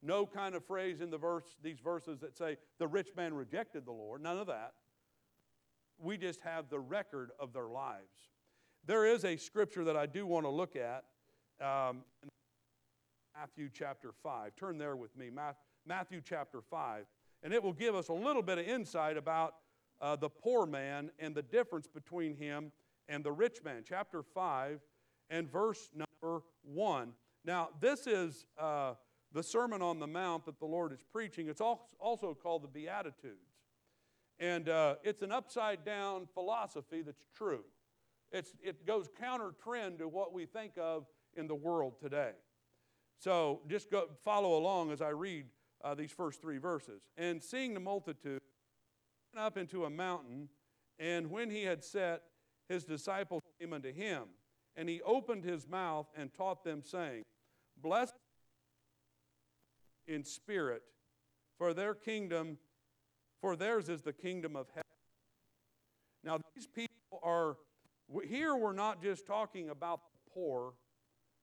No 0.00 0.24
kind 0.26 0.54
of 0.54 0.64
phrase 0.64 1.00
in 1.00 1.10
the 1.10 1.18
verse, 1.18 1.44
these 1.62 1.80
verses 1.80 2.20
that 2.20 2.36
say 2.36 2.56
the 2.78 2.86
rich 2.86 3.08
man 3.16 3.34
rejected 3.34 3.84
the 3.84 3.92
Lord. 3.92 4.22
None 4.22 4.38
of 4.38 4.46
that. 4.46 4.74
We 5.98 6.16
just 6.16 6.40
have 6.42 6.68
the 6.70 6.78
record 6.78 7.30
of 7.40 7.52
their 7.52 7.68
lives. 7.68 8.30
There 8.86 9.04
is 9.04 9.24
a 9.24 9.36
scripture 9.36 9.84
that 9.84 9.96
I 9.96 10.06
do 10.06 10.24
want 10.24 10.46
to 10.46 10.50
look 10.50 10.76
at. 10.76 11.04
Um, 11.60 12.04
Matthew 13.38 13.68
chapter 13.72 14.10
5. 14.10 14.56
Turn 14.56 14.78
there 14.78 14.96
with 14.96 15.16
me. 15.16 15.30
Matthew 15.86 16.20
chapter 16.24 16.60
5. 16.60 17.04
And 17.44 17.52
it 17.52 17.62
will 17.62 17.72
give 17.72 17.94
us 17.94 18.08
a 18.08 18.12
little 18.12 18.42
bit 18.42 18.58
of 18.58 18.66
insight 18.66 19.16
about 19.16 19.54
uh, 20.00 20.16
the 20.16 20.28
poor 20.28 20.66
man 20.66 21.12
and 21.20 21.36
the 21.36 21.42
difference 21.42 21.86
between 21.86 22.34
him 22.34 22.72
and 23.08 23.22
the 23.22 23.30
rich 23.30 23.58
man. 23.64 23.84
Chapter 23.88 24.24
5 24.24 24.80
and 25.30 25.48
verse 25.48 25.90
number 25.94 26.42
1. 26.62 27.12
Now, 27.44 27.70
this 27.80 28.06
is. 28.06 28.46
Uh, 28.58 28.94
the 29.30 29.42
Sermon 29.42 29.82
on 29.82 29.98
the 29.98 30.06
Mount 30.06 30.46
that 30.46 30.58
the 30.58 30.64
Lord 30.64 30.90
is 30.90 31.00
preaching. 31.12 31.48
It's 31.48 31.60
also 31.60 32.34
called 32.42 32.62
the 32.62 32.68
Beatitudes. 32.68 33.58
And 34.40 34.70
uh, 34.70 34.94
it's 35.04 35.20
an 35.20 35.30
upside 35.30 35.84
down 35.84 36.26
philosophy 36.32 37.02
that's 37.02 37.26
true. 37.36 37.60
It's, 38.32 38.54
it 38.62 38.86
goes 38.86 39.10
counter 39.20 39.50
trend 39.62 39.98
to 39.98 40.08
what 40.08 40.32
we 40.32 40.46
think 40.46 40.72
of 40.78 41.04
in 41.36 41.46
the 41.46 41.54
world 41.54 42.00
today. 42.00 42.30
So 43.18 43.60
just 43.68 43.90
go, 43.90 44.08
follow 44.24 44.56
along 44.56 44.92
as 44.92 45.02
I 45.02 45.08
read 45.08 45.46
uh, 45.82 45.94
these 45.94 46.12
first 46.12 46.40
three 46.40 46.58
verses. 46.58 47.02
And 47.16 47.42
seeing 47.42 47.74
the 47.74 47.80
multitude, 47.80 48.40
went 49.34 49.46
up 49.46 49.56
into 49.56 49.84
a 49.84 49.90
mountain, 49.90 50.48
and 50.98 51.30
when 51.30 51.50
he 51.50 51.64
had 51.64 51.84
set, 51.84 52.22
his 52.68 52.84
disciples 52.84 53.42
came 53.60 53.72
unto 53.72 53.92
him. 53.92 54.24
And 54.76 54.88
he 54.88 55.02
opened 55.02 55.44
his 55.44 55.66
mouth 55.66 56.06
and 56.16 56.32
taught 56.32 56.62
them, 56.62 56.82
saying, 56.84 57.24
Blessed 57.80 58.14
in 60.06 60.24
spirit, 60.24 60.82
for 61.58 61.74
their 61.74 61.94
kingdom, 61.94 62.58
for 63.40 63.56
theirs 63.56 63.88
is 63.88 64.02
the 64.02 64.12
kingdom 64.12 64.54
of 64.54 64.68
heaven. 64.68 64.82
Now, 66.22 66.38
these 66.54 66.66
people 66.66 66.94
are, 67.22 67.56
here 68.26 68.54
we're 68.54 68.72
not 68.72 69.02
just 69.02 69.26
talking 69.26 69.70
about 69.70 70.00
the 70.12 70.30
poor, 70.32 70.74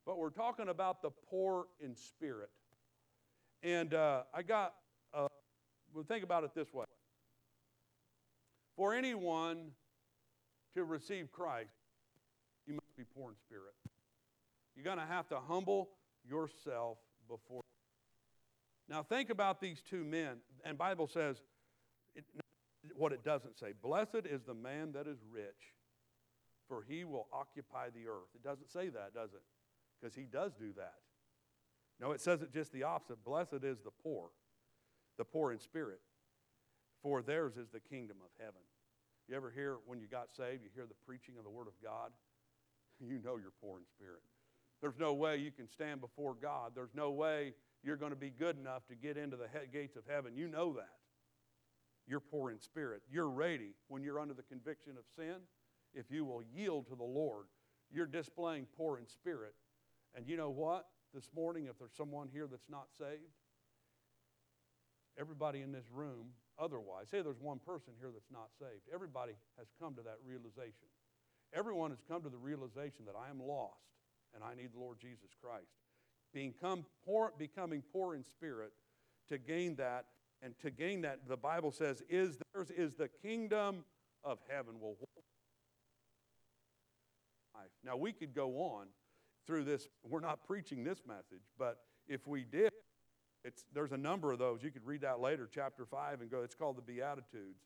but 0.05 0.17
we're 0.17 0.29
talking 0.29 0.69
about 0.69 1.01
the 1.01 1.09
poor 1.29 1.65
in 1.79 1.95
spirit. 1.95 2.49
And 3.63 3.93
uh, 3.93 4.23
I 4.33 4.43
got, 4.43 4.73
uh, 5.13 5.27
we'll 5.93 6.03
think 6.03 6.23
about 6.23 6.43
it 6.43 6.51
this 6.55 6.73
way. 6.73 6.85
For 8.75 8.93
anyone 8.93 9.71
to 10.75 10.83
receive 10.83 11.31
Christ, 11.31 11.69
you 12.67 12.73
must 12.73 12.95
be 12.97 13.03
poor 13.15 13.31
in 13.31 13.35
spirit. 13.37 13.73
You're 14.75 14.85
going 14.85 14.97
to 14.97 15.05
have 15.05 15.27
to 15.29 15.39
humble 15.39 15.89
yourself 16.27 16.97
before 17.27 17.61
now 18.87 19.03
think 19.03 19.29
about 19.29 19.59
these 19.59 19.81
two 19.81 20.03
men. 20.03 20.37
And 20.63 20.77
Bible 20.77 21.07
says 21.07 21.37
it, 22.15 22.23
what 22.95 23.11
it 23.11 23.23
doesn't 23.23 23.57
say. 23.57 23.73
Blessed 23.81 24.25
is 24.25 24.43
the 24.43 24.53
man 24.53 24.91
that 24.93 25.07
is 25.07 25.17
rich, 25.31 25.73
for 26.67 26.83
he 26.87 27.03
will 27.03 27.27
occupy 27.33 27.89
the 27.89 28.07
earth. 28.07 28.29
It 28.35 28.43
doesn't 28.43 28.71
say 28.71 28.89
that, 28.89 29.13
does 29.13 29.33
it? 29.33 29.41
Because 30.05 30.15
he 30.15 30.25
does 30.25 30.53
do 30.53 30.71
that. 30.77 30.93
No, 31.99 32.11
it 32.11 32.21
says 32.21 32.43
it 32.43 32.53
just 32.53 32.71
the 32.71 32.83
opposite. 32.83 33.25
Blessed 33.25 33.63
is 33.63 33.79
the 33.83 33.89
poor, 34.03 34.29
the 35.17 35.25
poor 35.25 35.51
in 35.51 35.59
spirit, 35.59 35.99
for 37.01 37.23
theirs 37.23 37.57
is 37.57 37.69
the 37.69 37.79
kingdom 37.79 38.17
of 38.23 38.29
heaven. 38.37 38.61
You 39.27 39.35
ever 39.35 39.49
hear 39.49 39.77
when 39.87 39.99
you 39.99 40.05
got 40.05 40.27
saved, 40.31 40.61
you 40.63 40.69
hear 40.75 40.85
the 40.85 40.93
preaching 41.07 41.33
of 41.39 41.43
the 41.43 41.49
Word 41.49 41.67
of 41.67 41.73
God? 41.83 42.11
You 43.01 43.19
know 43.21 43.35
you're 43.35 43.51
poor 43.61 43.79
in 43.79 43.83
spirit. 43.97 44.21
There's 44.81 44.97
no 44.97 45.13
way 45.13 45.35
you 45.35 45.51
can 45.51 45.67
stand 45.67 45.99
before 45.99 46.33
God. 46.33 46.71
There's 46.73 46.93
no 46.95 47.11
way 47.11 47.53
you're 47.83 47.97
going 47.97 48.13
to 48.13 48.15
be 48.15 48.29
good 48.29 48.57
enough 48.57 48.87
to 48.87 48.95
get 48.95 49.17
into 49.17 49.35
the 49.35 49.47
gates 49.73 49.97
of 49.97 50.03
heaven. 50.07 50.31
You 50.33 50.47
know 50.47 50.71
that. 50.75 50.95
You're 52.07 52.21
poor 52.21 52.51
in 52.51 52.61
spirit. 52.61 53.01
You're 53.11 53.29
ready 53.29 53.71
when 53.89 54.01
you're 54.01 54.17
under 54.17 54.33
the 54.33 54.43
conviction 54.43 54.93
of 54.97 55.03
sin. 55.17 55.41
If 55.93 56.05
you 56.09 56.23
will 56.23 56.41
yield 56.55 56.87
to 56.87 56.95
the 56.95 57.03
Lord, 57.03 57.47
you're 57.91 58.05
displaying 58.05 58.65
poor 58.77 58.97
in 58.97 59.05
spirit. 59.05 59.55
And 60.15 60.27
you 60.27 60.37
know 60.37 60.49
what? 60.49 60.85
This 61.13 61.29
morning, 61.35 61.67
if 61.69 61.77
there's 61.77 61.95
someone 61.95 62.29
here 62.31 62.47
that's 62.49 62.69
not 62.69 62.87
saved, 62.97 63.35
everybody 65.19 65.61
in 65.61 65.71
this 65.71 65.85
room, 65.93 66.27
otherwise, 66.59 67.07
say 67.09 67.21
there's 67.21 67.39
one 67.39 67.59
person 67.59 67.93
here 67.99 68.09
that's 68.11 68.31
not 68.31 68.49
saved, 68.59 68.83
everybody 68.93 69.33
has 69.57 69.67
come 69.79 69.95
to 69.95 70.01
that 70.01 70.17
realization. 70.25 70.87
Everyone 71.53 71.91
has 71.91 71.99
come 72.07 72.21
to 72.23 72.29
the 72.29 72.37
realization 72.37 73.05
that 73.05 73.15
I 73.15 73.29
am 73.29 73.39
lost 73.39 73.79
and 74.33 74.43
I 74.43 74.55
need 74.55 74.73
the 74.73 74.79
Lord 74.79 74.99
Jesus 74.99 75.29
Christ 75.41 75.71
become 76.33 76.85
poor, 77.05 77.31
becoming 77.37 77.81
poor 77.93 78.13
in 78.13 78.23
spirit 78.23 78.73
to 79.29 79.37
gain 79.37 79.75
that. 79.77 80.05
And 80.41 80.53
to 80.59 80.69
gain 80.69 81.01
that, 81.01 81.27
the 81.27 81.37
Bible 81.37 81.71
says, 81.71 82.03
is 82.09 82.37
theirs 82.53 82.69
is 82.69 82.93
the 82.95 83.07
kingdom 83.07 83.85
of 84.23 84.37
heaven. 84.49 84.75
Well, 84.79 84.97
now 87.83 87.95
we 87.95 88.11
could 88.11 88.35
go 88.35 88.49
on 88.57 88.87
through 89.45 89.63
this. 89.63 89.87
We're 90.03 90.19
not 90.19 90.45
preaching 90.45 90.83
this 90.83 91.01
message, 91.07 91.43
but 91.57 91.79
if 92.07 92.27
we 92.27 92.43
did, 92.43 92.71
it's, 93.43 93.63
there's 93.73 93.91
a 93.91 93.97
number 93.97 94.31
of 94.31 94.39
those. 94.39 94.63
You 94.63 94.71
could 94.71 94.85
read 94.85 95.01
that 95.01 95.19
later, 95.19 95.47
chapter 95.51 95.85
5, 95.85 96.21
and 96.21 96.31
go. 96.31 96.41
It's 96.41 96.55
called 96.55 96.77
the 96.77 96.81
Beatitudes. 96.81 97.59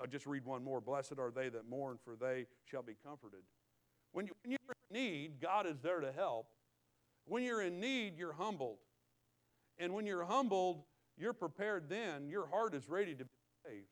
I'll 0.00 0.06
just 0.06 0.26
read 0.26 0.44
one 0.44 0.62
more. 0.62 0.80
Blessed 0.80 1.18
are 1.18 1.30
they 1.30 1.48
that 1.48 1.68
mourn, 1.68 1.98
for 2.04 2.16
they 2.16 2.46
shall 2.64 2.82
be 2.82 2.94
comforted. 3.04 3.40
When, 4.12 4.26
you, 4.26 4.32
when 4.42 4.52
you're 4.52 4.76
in 4.90 5.02
need, 5.02 5.40
God 5.40 5.66
is 5.66 5.80
there 5.82 6.00
to 6.00 6.12
help. 6.12 6.48
When 7.24 7.42
you're 7.42 7.62
in 7.62 7.80
need, 7.80 8.16
you're 8.16 8.32
humbled. 8.32 8.78
And 9.78 9.92
when 9.92 10.06
you're 10.06 10.24
humbled, 10.24 10.82
you're 11.18 11.32
prepared 11.32 11.88
then. 11.88 12.28
Your 12.28 12.46
heart 12.46 12.74
is 12.74 12.88
ready 12.88 13.14
to 13.14 13.24
be 13.24 13.30
saved. 13.66 13.86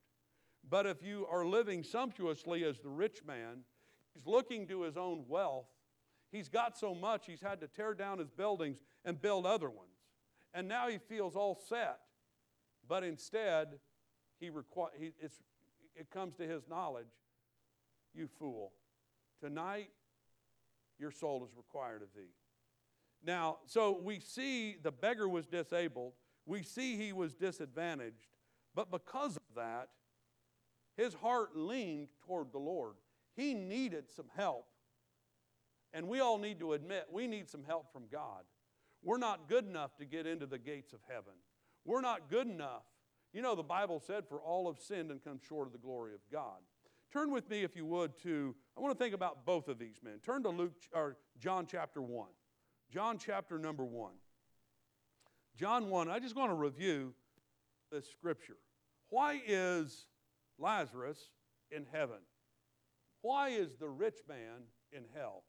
But 0.69 0.87
if 0.87 1.02
you 1.02 1.26
are 1.31 1.45
living 1.45 1.83
sumptuously 1.83 2.64
as 2.64 2.78
the 2.81 2.88
rich 2.88 3.23
man, 3.26 3.64
he's 4.14 4.26
looking 4.26 4.66
to 4.69 4.83
his 4.83 4.97
own 4.97 5.25
wealth. 5.28 5.66
He's 6.34 6.48
got 6.48 6.76
so 6.76 6.96
much, 6.96 7.26
he's 7.26 7.40
had 7.40 7.60
to 7.60 7.68
tear 7.68 7.94
down 7.94 8.18
his 8.18 8.28
buildings 8.28 8.78
and 9.04 9.22
build 9.22 9.46
other 9.46 9.70
ones. 9.70 9.94
And 10.52 10.66
now 10.66 10.88
he 10.88 10.98
feels 10.98 11.36
all 11.36 11.60
set. 11.68 12.00
But 12.88 13.04
instead, 13.04 13.78
he 14.40 14.50
requ- 14.50 14.90
he, 14.98 15.12
it 15.94 16.10
comes 16.10 16.34
to 16.38 16.42
his 16.42 16.64
knowledge 16.68 17.06
you 18.12 18.26
fool. 18.26 18.72
Tonight, 19.40 19.90
your 20.98 21.12
soul 21.12 21.44
is 21.48 21.56
required 21.56 22.02
of 22.02 22.08
thee. 22.16 22.32
Now, 23.24 23.58
so 23.66 24.00
we 24.02 24.18
see 24.18 24.76
the 24.82 24.90
beggar 24.90 25.28
was 25.28 25.46
disabled, 25.46 26.14
we 26.46 26.64
see 26.64 26.96
he 26.96 27.12
was 27.12 27.34
disadvantaged, 27.34 28.26
but 28.74 28.90
because 28.90 29.36
of 29.36 29.42
that, 29.54 29.90
his 30.96 31.14
heart 31.14 31.50
leaned 31.56 32.08
toward 32.26 32.50
the 32.50 32.58
Lord. 32.58 32.94
He 33.36 33.54
needed 33.54 34.06
some 34.10 34.26
help. 34.36 34.66
And 35.94 36.08
we 36.08 36.20
all 36.20 36.38
need 36.38 36.58
to 36.58 36.74
admit 36.74 37.06
we 37.10 37.26
need 37.26 37.48
some 37.48 37.62
help 37.64 37.92
from 37.92 38.02
God. 38.10 38.42
We're 39.02 39.16
not 39.16 39.48
good 39.48 39.66
enough 39.66 39.96
to 39.98 40.04
get 40.04 40.26
into 40.26 40.44
the 40.44 40.58
gates 40.58 40.92
of 40.92 40.98
heaven. 41.08 41.34
We're 41.84 42.00
not 42.00 42.28
good 42.28 42.48
enough. 42.48 42.82
You 43.32 43.42
know, 43.42 43.54
the 43.54 43.62
Bible 43.62 44.02
said, 44.04 44.24
For 44.28 44.40
all 44.40 44.66
have 44.72 44.82
sinned 44.82 45.10
and 45.10 45.22
come 45.22 45.38
short 45.46 45.66
of 45.66 45.72
the 45.72 45.78
glory 45.78 46.14
of 46.14 46.20
God. 46.32 46.58
Turn 47.12 47.30
with 47.30 47.48
me, 47.48 47.62
if 47.62 47.76
you 47.76 47.86
would, 47.86 48.18
to, 48.24 48.56
I 48.76 48.80
want 48.80 48.98
to 48.98 49.02
think 49.02 49.14
about 49.14 49.46
both 49.46 49.68
of 49.68 49.78
these 49.78 50.00
men. 50.02 50.18
Turn 50.24 50.42
to 50.42 50.48
Luke, 50.48 50.72
or 50.92 51.16
John 51.38 51.66
chapter 51.70 52.02
1. 52.02 52.28
John 52.92 53.18
chapter 53.18 53.58
number 53.58 53.84
1. 53.84 54.12
John 55.56 55.88
1, 55.90 56.10
I 56.10 56.18
just 56.18 56.34
want 56.34 56.50
to 56.50 56.56
review 56.56 57.14
this 57.92 58.10
scripture. 58.10 58.56
Why 59.10 59.40
is 59.46 60.06
Lazarus 60.58 61.30
in 61.70 61.86
heaven? 61.92 62.18
Why 63.20 63.50
is 63.50 63.76
the 63.76 63.88
rich 63.88 64.18
man 64.28 64.64
in 64.92 65.04
hell? 65.14 65.44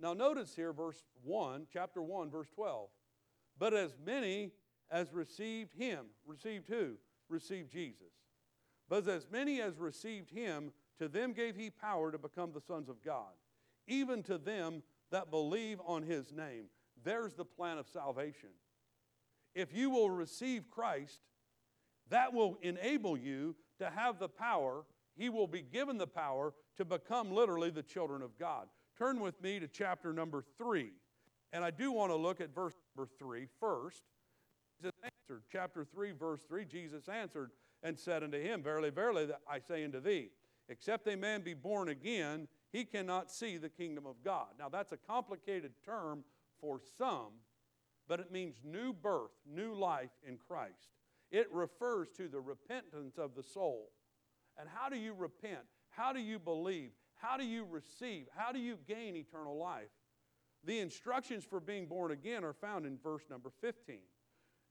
Now, 0.00 0.12
notice 0.12 0.54
here, 0.54 0.72
verse 0.72 1.02
1, 1.24 1.66
chapter 1.72 2.02
1, 2.02 2.30
verse 2.30 2.48
12. 2.54 2.88
But 3.58 3.74
as 3.74 3.96
many 4.04 4.52
as 4.90 5.12
received 5.12 5.74
him, 5.74 6.06
received 6.26 6.68
who? 6.68 6.96
Received 7.28 7.72
Jesus. 7.72 8.12
But 8.88 9.08
as 9.08 9.26
many 9.30 9.60
as 9.60 9.78
received 9.78 10.30
him, 10.30 10.72
to 10.98 11.08
them 11.08 11.32
gave 11.32 11.56
he 11.56 11.70
power 11.70 12.12
to 12.12 12.18
become 12.18 12.52
the 12.52 12.60
sons 12.60 12.88
of 12.88 13.02
God, 13.02 13.32
even 13.86 14.22
to 14.24 14.38
them 14.38 14.82
that 15.10 15.30
believe 15.30 15.80
on 15.84 16.02
his 16.02 16.32
name. 16.32 16.66
There's 17.04 17.34
the 17.34 17.44
plan 17.44 17.78
of 17.78 17.88
salvation. 17.88 18.50
If 19.54 19.74
you 19.74 19.90
will 19.90 20.10
receive 20.10 20.70
Christ, 20.70 21.20
that 22.10 22.32
will 22.32 22.58
enable 22.62 23.16
you 23.16 23.56
to 23.78 23.90
have 23.90 24.18
the 24.18 24.28
power. 24.28 24.84
He 25.16 25.28
will 25.28 25.46
be 25.46 25.62
given 25.62 25.98
the 25.98 26.06
power 26.06 26.52
to 26.76 26.84
become 26.84 27.32
literally 27.32 27.70
the 27.70 27.82
children 27.82 28.22
of 28.22 28.38
God. 28.38 28.68
Turn 28.98 29.20
with 29.20 29.40
me 29.42 29.60
to 29.60 29.68
chapter 29.68 30.12
number 30.12 30.42
3. 30.58 30.90
And 31.52 31.64
I 31.64 31.70
do 31.70 31.92
want 31.92 32.10
to 32.10 32.16
look 32.16 32.40
at 32.40 32.54
verse 32.54 32.74
number 32.96 33.10
3 33.18 33.46
first. 33.60 34.02
Jesus 34.80 34.94
answered, 35.02 35.42
chapter 35.50 35.84
3, 35.84 36.12
verse 36.12 36.40
3, 36.48 36.64
Jesus 36.64 37.08
answered 37.08 37.50
and 37.82 37.98
said 37.98 38.22
unto 38.22 38.40
him, 38.40 38.62
Verily, 38.62 38.90
verily, 38.90 39.28
I 39.48 39.58
say 39.58 39.84
unto 39.84 40.00
thee, 40.00 40.30
except 40.68 41.08
a 41.08 41.16
man 41.16 41.42
be 41.42 41.54
born 41.54 41.88
again, 41.88 42.48
he 42.72 42.84
cannot 42.84 43.30
see 43.30 43.56
the 43.56 43.68
kingdom 43.68 44.06
of 44.06 44.16
God. 44.24 44.48
Now, 44.58 44.68
that's 44.68 44.92
a 44.92 44.96
complicated 44.96 45.72
term 45.84 46.24
for 46.60 46.80
some, 46.98 47.32
but 48.08 48.20
it 48.20 48.30
means 48.30 48.56
new 48.64 48.92
birth, 48.92 49.32
new 49.50 49.74
life 49.74 50.10
in 50.26 50.36
Christ. 50.36 50.88
It 51.30 51.48
refers 51.52 52.08
to 52.16 52.28
the 52.28 52.40
repentance 52.40 53.18
of 53.18 53.34
the 53.34 53.42
soul. 53.42 53.90
And 54.58 54.68
how 54.72 54.88
do 54.88 54.96
you 54.96 55.14
repent? 55.14 55.64
How 55.90 56.12
do 56.12 56.20
you 56.20 56.38
believe? 56.38 56.90
How 57.26 57.36
do 57.36 57.44
you 57.44 57.66
receive? 57.68 58.26
How 58.36 58.52
do 58.52 58.58
you 58.58 58.78
gain 58.86 59.16
eternal 59.16 59.58
life? 59.58 59.90
The 60.64 60.78
instructions 60.78 61.44
for 61.44 61.58
being 61.58 61.86
born 61.86 62.12
again 62.12 62.44
are 62.44 62.52
found 62.52 62.86
in 62.86 62.98
verse 62.98 63.24
number 63.28 63.50
15. 63.60 63.98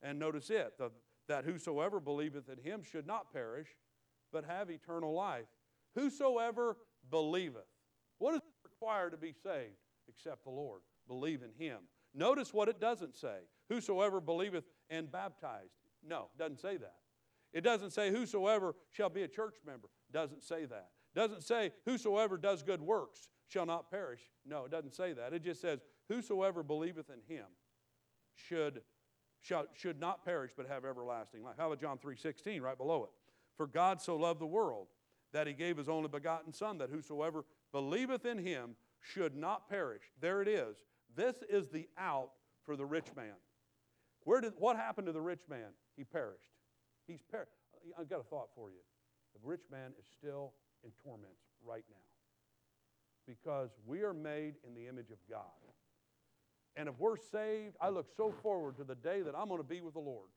And 0.02 0.18
notice 0.18 0.48
it 0.50 0.72
the, 0.78 0.90
that 1.28 1.44
whosoever 1.44 2.00
believeth 2.00 2.48
in 2.48 2.58
him 2.58 2.82
should 2.82 3.06
not 3.06 3.32
perish, 3.32 3.68
but 4.32 4.44
have 4.44 4.70
eternal 4.70 5.12
life. 5.12 5.46
Whosoever 5.94 6.78
believeth. 7.10 7.66
What 8.18 8.34
is 8.34 8.40
required 8.64 9.10
to 9.10 9.18
be 9.18 9.32
saved 9.32 9.76
except 10.08 10.44
the 10.44 10.50
Lord? 10.50 10.80
Believe 11.08 11.42
in 11.42 11.52
him. 11.62 11.80
Notice 12.14 12.54
what 12.54 12.68
it 12.68 12.80
doesn't 12.80 13.16
say. 13.16 13.40
Whosoever 13.68 14.20
believeth 14.20 14.64
and 14.88 15.10
baptized. 15.12 15.72
No, 16.06 16.28
doesn't 16.38 16.60
say 16.60 16.78
that. 16.78 16.96
It 17.52 17.62
doesn't 17.62 17.90
say 17.90 18.10
whosoever 18.10 18.74
shall 18.92 19.10
be 19.10 19.24
a 19.24 19.28
church 19.28 19.56
member. 19.66 19.88
Doesn't 20.10 20.42
say 20.42 20.64
that. 20.66 20.88
Doesn't 21.16 21.42
say 21.42 21.72
whosoever 21.86 22.36
does 22.36 22.62
good 22.62 22.82
works 22.82 23.30
shall 23.48 23.64
not 23.64 23.90
perish. 23.90 24.20
No, 24.44 24.66
it 24.66 24.70
doesn't 24.70 24.94
say 24.94 25.14
that. 25.14 25.32
It 25.32 25.42
just 25.42 25.62
says 25.62 25.80
whosoever 26.10 26.62
believeth 26.62 27.08
in 27.08 27.34
him 27.34 27.46
should, 28.34 28.82
shall, 29.40 29.64
should 29.72 29.98
not 29.98 30.26
perish 30.26 30.52
but 30.54 30.68
have 30.68 30.84
everlasting 30.84 31.42
life. 31.42 31.54
How 31.58 31.68
about 31.68 31.80
John 31.80 31.96
3:16 31.96 32.60
right 32.60 32.76
below 32.76 33.04
it? 33.04 33.10
For 33.56 33.66
God 33.66 34.02
so 34.02 34.14
loved 34.16 34.40
the 34.40 34.46
world 34.46 34.88
that 35.32 35.46
he 35.46 35.54
gave 35.54 35.78
his 35.78 35.88
only 35.88 36.08
begotten 36.08 36.52
son 36.52 36.76
that 36.78 36.90
whosoever 36.90 37.46
believeth 37.72 38.26
in 38.26 38.38
him 38.38 38.76
should 39.00 39.34
not 39.34 39.70
perish. 39.70 40.02
There 40.20 40.42
it 40.42 40.48
is. 40.48 40.76
This 41.14 41.36
is 41.48 41.68
the 41.68 41.88
out 41.96 42.32
for 42.66 42.76
the 42.76 42.84
rich 42.84 43.06
man. 43.16 43.36
Where 44.24 44.42
did, 44.42 44.52
what 44.58 44.76
happened 44.76 45.06
to 45.06 45.12
the 45.12 45.20
rich 45.22 45.48
man? 45.48 45.70
He 45.96 46.04
perished. 46.04 46.50
He's 47.06 47.22
perished. 47.22 47.52
I've 47.98 48.10
got 48.10 48.20
a 48.20 48.24
thought 48.24 48.48
for 48.54 48.70
you. 48.70 48.80
The 49.34 49.48
rich 49.48 49.62
man 49.70 49.92
is 49.98 50.06
still 50.18 50.52
in 50.86 50.92
torments 51.02 51.42
right 51.66 51.84
now 51.90 51.96
because 53.26 53.70
we 53.84 54.02
are 54.02 54.14
made 54.14 54.54
in 54.66 54.74
the 54.74 54.86
image 54.86 55.10
of 55.10 55.18
God. 55.28 55.40
And 56.76 56.88
if 56.88 56.94
we're 56.98 57.16
saved, 57.16 57.76
I 57.80 57.88
look 57.88 58.06
so 58.16 58.32
forward 58.42 58.76
to 58.76 58.84
the 58.84 58.94
day 58.94 59.22
that 59.22 59.34
I'm 59.36 59.48
going 59.48 59.60
to 59.60 59.66
be 59.66 59.80
with 59.80 59.94
the 59.94 60.00
Lord. 60.00 60.28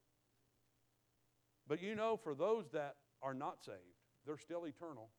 But 1.67 1.83
you 1.83 1.93
know, 1.93 2.17
for 2.17 2.33
those 2.33 2.65
that 2.73 2.95
are 3.21 3.33
not 3.33 3.63
saved, 3.63 3.77
they're 4.25 4.38
still 4.38 4.65
eternal. 4.65 5.09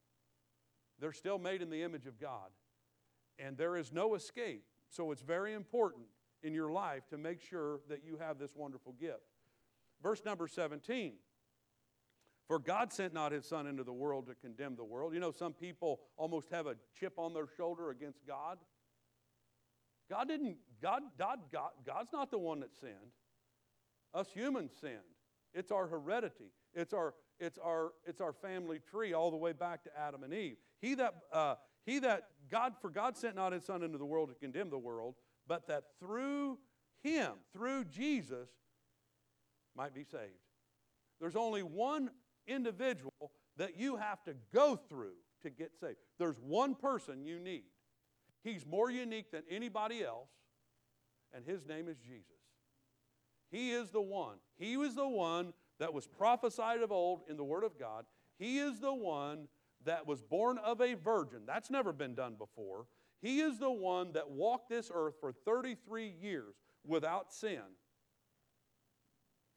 They're 0.99 1.13
still 1.13 1.39
made 1.39 1.63
in 1.63 1.71
the 1.71 1.83
image 1.83 2.07
of 2.07 2.21
God. 2.21 2.51
And 3.39 3.57
there 3.57 3.77
is 3.77 3.93
no 3.93 4.15
escape. 4.15 4.65
So 4.89 5.13
it's 5.13 5.23
very 5.23 5.55
important 5.55 6.07
in 6.43 6.53
your 6.53 6.73
life 6.73 7.07
to 7.11 7.19
make 7.19 7.41
sure 7.41 7.81
that 7.89 8.03
you 8.05 8.17
have 8.19 8.39
this 8.39 8.57
wonderful 8.57 8.95
gift. 9.01 9.21
Verse 10.03 10.25
number 10.25 10.49
17 10.49 11.13
For 12.51 12.59
God 12.59 12.93
sent 12.93 13.15
not 13.15 13.31
his 13.31 13.47
Son 13.47 13.69
into 13.69 13.85
the 13.85 13.93
world 13.93 14.27
to 14.27 14.35
condemn 14.35 14.75
the 14.75 14.83
world. 14.83 15.15
You 15.15 15.21
know, 15.21 15.31
some 15.31 15.53
people 15.53 16.01
almost 16.17 16.51
have 16.51 16.67
a 16.67 16.75
chip 16.99 17.13
on 17.17 17.33
their 17.33 17.47
shoulder 17.57 17.91
against 17.91 18.27
God. 18.27 18.59
God 20.11 20.27
didn't, 20.27 20.57
God, 20.83 21.03
God, 21.17 21.39
God 21.53 21.71
God's 21.87 22.13
not 22.13 22.33
the 22.33 22.41
one 22.41 22.59
that 22.59 22.75
sinned. 22.75 23.15
Us 24.13 24.27
humans 24.35 24.73
sinned. 24.81 24.97
It's 25.55 25.71
our 25.71 25.87
heredity. 25.87 26.51
It's 26.75 26.93
our, 26.93 27.15
it's 27.39 27.57
our, 27.57 27.93
it's 28.05 28.21
our 28.21 28.33
family 28.33 28.81
tree 28.91 29.13
all 29.13 29.31
the 29.31 29.37
way 29.37 29.53
back 29.53 29.85
to 29.85 29.91
Adam 29.97 30.25
and 30.25 30.35
Eve. 30.35 30.57
He 30.81 30.97
that, 30.97 31.15
uh, 31.33 31.55
he 31.87 32.01
that 32.01 32.31
God, 32.51 32.73
for 32.83 32.91
God 32.91 33.17
sent 33.17 33.37
not 33.37 33.53
his 33.53 33.65
Son 33.65 33.85
into 33.85 33.97
the 33.97 34.05
world 34.05 34.29
to 34.29 34.35
condemn 34.35 34.71
the 34.71 34.77
world, 34.77 35.15
but 35.47 35.69
that 35.69 35.85
through 36.01 36.59
him, 37.05 37.31
through 37.53 37.85
Jesus, 37.85 38.49
might 39.77 39.95
be 39.95 40.03
saved. 40.03 40.35
There's 41.21 41.37
only 41.37 41.63
one 41.63 42.11
individual 42.47 43.33
that 43.57 43.79
you 43.79 43.97
have 43.97 44.23
to 44.25 44.35
go 44.55 44.77
through 44.77 45.15
to 45.43 45.51
get 45.51 45.73
saved. 45.79 45.97
There's 46.19 46.39
one 46.39 46.75
person 46.75 47.25
you 47.25 47.39
need. 47.39 47.65
He's 48.43 48.65
more 48.67 48.91
unique 48.91 49.31
than 49.31 49.43
anybody 49.51 50.03
else, 50.03 50.31
and 51.35 51.45
his 51.45 51.67
name 51.67 51.89
is 51.89 51.99
Jesus. 51.99 52.25
He 53.51 53.73
is 53.73 53.91
the 53.91 54.01
one. 54.01 54.37
He 54.59 54.77
was 54.77 54.95
the 54.95 55.09
one 55.09 55.53
that 55.79 55.93
was 55.93 56.07
prophesied 56.07 56.83
of 56.83 56.93
old 56.93 57.23
in 57.29 57.37
the 57.37 57.45
Word 57.45 57.65
of 57.65 57.79
God. 57.79 58.05
He 58.39 58.59
is 58.59 58.79
the 58.81 58.95
one 58.95 59.49
that 59.85 60.07
was 60.07 60.23
born 60.23 60.59
of 60.59 60.81
a 60.81 60.95
virgin. 60.95 61.41
That's 61.47 61.71
never 61.71 61.93
been 61.93 62.15
done 62.15 62.37
before. 62.39 62.87
He 63.21 63.41
is 63.41 63.59
the 63.59 63.71
one 63.71 64.13
that 64.13 64.31
walked 64.31 64.71
this 64.71 64.91
earth 64.93 65.15
for 65.21 65.33
33 65.33 66.15
years 66.21 66.55
without 66.87 67.33
sin. 67.33 67.63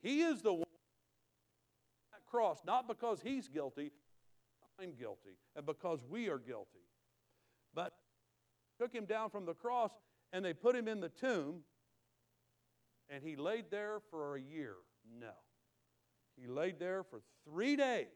He 0.01 0.21
is 0.21 0.41
the 0.41 0.62
cross, 2.33 2.59
not 2.65 2.87
because 2.87 3.21
he's 3.23 3.47
guilty, 3.47 3.91
I'm 4.81 4.93
guilty, 4.93 5.37
and 5.55 5.65
because 5.65 5.99
we 6.09 6.29
are 6.29 6.39
guilty. 6.39 6.79
But 7.75 7.93
took 8.79 8.93
him 8.93 9.05
down 9.05 9.29
from 9.29 9.45
the 9.45 9.53
cross 9.53 9.91
and 10.31 10.43
they 10.43 10.53
put 10.53 10.75
him 10.75 10.87
in 10.87 10.99
the 10.99 11.09
tomb 11.09 11.59
and 13.09 13.23
he 13.23 13.35
laid 13.35 13.65
there 13.69 13.99
for 14.09 14.35
a 14.35 14.41
year. 14.41 14.75
No. 15.19 15.33
He 16.35 16.47
laid 16.47 16.79
there 16.79 17.03
for 17.03 17.21
three 17.47 17.75
days 17.75 18.07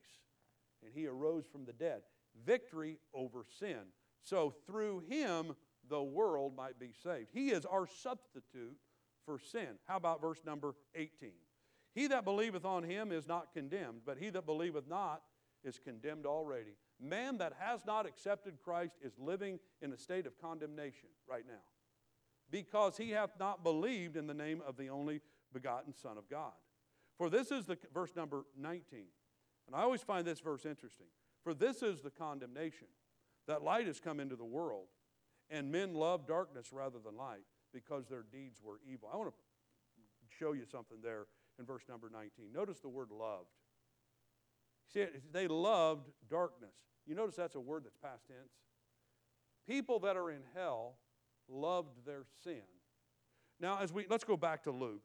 and 0.83 0.91
he 0.93 1.05
arose 1.05 1.45
from 1.51 1.65
the 1.65 1.73
dead. 1.73 2.01
Victory 2.43 2.97
over 3.13 3.45
sin. 3.59 3.81
So 4.23 4.53
through 4.65 5.03
him, 5.07 5.53
the 5.89 6.01
world 6.01 6.55
might 6.55 6.79
be 6.79 6.91
saved. 7.03 7.29
He 7.33 7.49
is 7.49 7.65
our 7.65 7.87
substitute 7.87 8.77
for 9.25 9.39
sin. 9.39 9.77
How 9.85 9.97
about 9.97 10.21
verse 10.21 10.41
number 10.43 10.73
18? 10.95 11.31
He 11.97 12.05
that 12.09 12.25
believeth 12.25 12.63
on 12.63 12.83
him 12.83 13.11
is 13.11 13.27
not 13.27 13.51
condemned, 13.55 14.01
but 14.05 14.19
he 14.19 14.29
that 14.29 14.45
believeth 14.45 14.87
not 14.87 15.23
is 15.63 15.79
condemned 15.79 16.27
already. 16.27 16.77
Man 17.01 17.39
that 17.39 17.53
has 17.57 17.87
not 17.87 18.05
accepted 18.05 18.59
Christ 18.63 18.97
is 19.03 19.13
living 19.17 19.57
in 19.81 19.91
a 19.91 19.97
state 19.97 20.27
of 20.27 20.39
condemnation 20.39 21.09
right 21.27 21.43
now 21.47 21.63
because 22.51 22.97
he 22.97 23.09
hath 23.09 23.31
not 23.39 23.63
believed 23.63 24.15
in 24.15 24.27
the 24.27 24.33
name 24.35 24.61
of 24.67 24.77
the 24.77 24.89
only 24.89 25.21
begotten 25.51 25.91
Son 25.91 26.19
of 26.19 26.29
God. 26.29 26.51
For 27.17 27.31
this 27.31 27.49
is 27.49 27.65
the 27.65 27.79
verse 27.91 28.15
number 28.15 28.45
19. 28.55 29.05
And 29.65 29.75
I 29.75 29.81
always 29.81 30.03
find 30.03 30.23
this 30.23 30.39
verse 30.39 30.67
interesting. 30.67 31.07
For 31.43 31.55
this 31.55 31.81
is 31.81 32.01
the 32.01 32.11
condemnation 32.11 32.89
that 33.47 33.63
light 33.63 33.87
has 33.87 33.99
come 33.99 34.19
into 34.19 34.35
the 34.35 34.45
world, 34.45 34.85
and 35.49 35.71
men 35.71 35.95
love 35.95 36.27
darkness 36.27 36.67
rather 36.71 36.99
than 37.03 37.17
light 37.17 37.47
because 37.73 38.05
their 38.05 38.23
deeds 38.31 38.61
were 38.63 38.81
evil. 38.87 39.09
I 39.11 39.17
want 39.17 39.29
to 39.29 40.37
show 40.37 40.53
you 40.53 40.65
something 40.71 40.99
there 41.01 41.25
in 41.59 41.65
verse 41.65 41.83
number 41.89 42.09
19. 42.11 42.51
Notice 42.53 42.79
the 42.79 42.89
word 42.89 43.09
loved. 43.11 43.49
See, 44.93 45.05
they 45.31 45.47
loved 45.47 46.09
darkness. 46.29 46.75
You 47.05 47.15
notice 47.15 47.35
that's 47.35 47.55
a 47.55 47.59
word 47.59 47.83
that's 47.85 47.97
past 47.97 48.27
tense? 48.27 48.51
People 49.67 49.99
that 49.99 50.15
are 50.15 50.29
in 50.31 50.41
hell 50.53 50.97
loved 51.49 52.05
their 52.05 52.23
sin. 52.43 52.61
Now, 53.59 53.79
as 53.81 53.91
we 53.91 54.05
let's 54.09 54.23
go 54.23 54.37
back 54.37 54.63
to 54.63 54.71
Luke. 54.71 55.03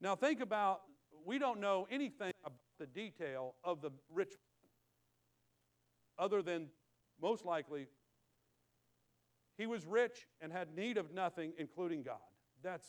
Now, 0.00 0.16
think 0.16 0.40
about 0.40 0.80
we 1.24 1.38
don't 1.38 1.60
know 1.60 1.86
anything 1.90 2.32
about 2.44 2.56
the 2.78 2.86
detail 2.86 3.54
of 3.62 3.82
the 3.82 3.90
rich 4.12 4.32
other 6.18 6.42
than 6.42 6.68
most 7.20 7.44
likely 7.44 7.86
he 9.56 9.66
was 9.66 9.86
rich 9.86 10.26
and 10.40 10.50
had 10.50 10.74
need 10.74 10.96
of 10.96 11.12
nothing, 11.12 11.52
including 11.58 12.02
God. 12.02 12.16
That's, 12.62 12.86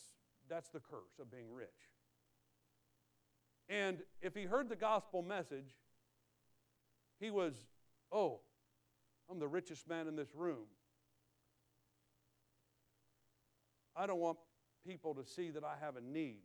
that's 0.49 0.69
the 0.69 0.79
curse 0.79 1.19
of 1.19 1.29
being 1.29 1.51
rich. 1.51 1.67
And 3.71 3.99
if 4.21 4.35
he 4.35 4.43
heard 4.43 4.67
the 4.67 4.75
gospel 4.75 5.21
message, 5.21 5.77
he 7.21 7.31
was, 7.31 7.53
oh, 8.11 8.41
I'm 9.29 9.39
the 9.39 9.47
richest 9.47 9.87
man 9.87 10.09
in 10.09 10.17
this 10.17 10.35
room. 10.35 10.65
I 13.95 14.05
don't 14.07 14.19
want 14.19 14.37
people 14.85 15.15
to 15.15 15.25
see 15.25 15.51
that 15.51 15.63
I 15.63 15.75
have 15.79 15.95
a 15.95 16.01
need. 16.01 16.41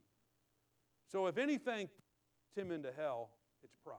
So 1.11 1.27
if 1.27 1.37
anything 1.37 1.89
puts 1.89 2.65
him 2.65 2.71
into 2.71 2.91
hell, 2.97 3.31
it's 3.65 3.75
pride. 3.85 3.97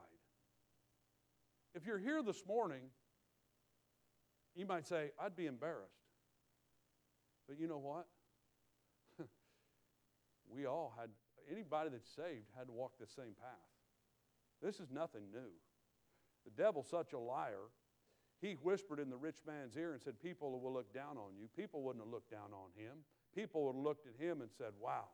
If 1.74 1.84
you're 1.86 1.98
here 1.98 2.22
this 2.22 2.44
morning, 2.46 2.84
you 4.56 4.64
might 4.64 4.86
say, 4.86 5.10
I'd 5.22 5.36
be 5.36 5.44
embarrassed. 5.44 5.92
But 7.46 7.60
you 7.60 7.68
know 7.68 7.78
what? 7.78 8.06
we 10.48 10.66
all 10.66 10.94
had, 10.98 11.10
anybody 11.50 11.90
that's 11.90 12.08
saved 12.08 12.50
had 12.56 12.66
to 12.66 12.72
walk 12.72 12.92
the 12.98 13.06
same 13.06 13.34
path. 13.40 13.68
This 14.62 14.80
is 14.80 14.90
nothing 14.90 15.22
new. 15.32 15.50
The 16.44 16.62
devil's 16.62 16.88
such 16.88 17.12
a 17.12 17.18
liar. 17.18 17.70
He 18.40 18.52
whispered 18.62 19.00
in 19.00 19.10
the 19.10 19.16
rich 19.16 19.38
man's 19.46 19.76
ear 19.76 19.92
and 19.92 20.02
said, 20.02 20.20
People 20.20 20.60
will 20.60 20.72
look 20.72 20.92
down 20.92 21.16
on 21.16 21.36
you. 21.38 21.48
People 21.56 21.82
wouldn't 21.82 22.04
have 22.04 22.12
looked 22.12 22.30
down 22.30 22.52
on 22.52 22.70
him. 22.76 22.98
People 23.34 23.66
would 23.66 23.74
have 23.74 23.84
looked 23.84 24.06
at 24.06 24.24
him 24.24 24.40
and 24.40 24.50
said, 24.56 24.72
Wow, 24.80 25.04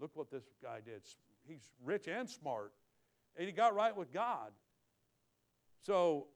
look 0.00 0.10
what 0.14 0.30
this 0.30 0.44
guy 0.62 0.80
did. 0.84 1.02
He's 1.46 1.70
rich 1.84 2.08
and 2.08 2.28
smart, 2.28 2.72
and 3.36 3.46
he 3.46 3.52
got 3.52 3.74
right 3.74 3.96
with 3.96 4.12
God. 4.12 4.52
So 5.82 6.26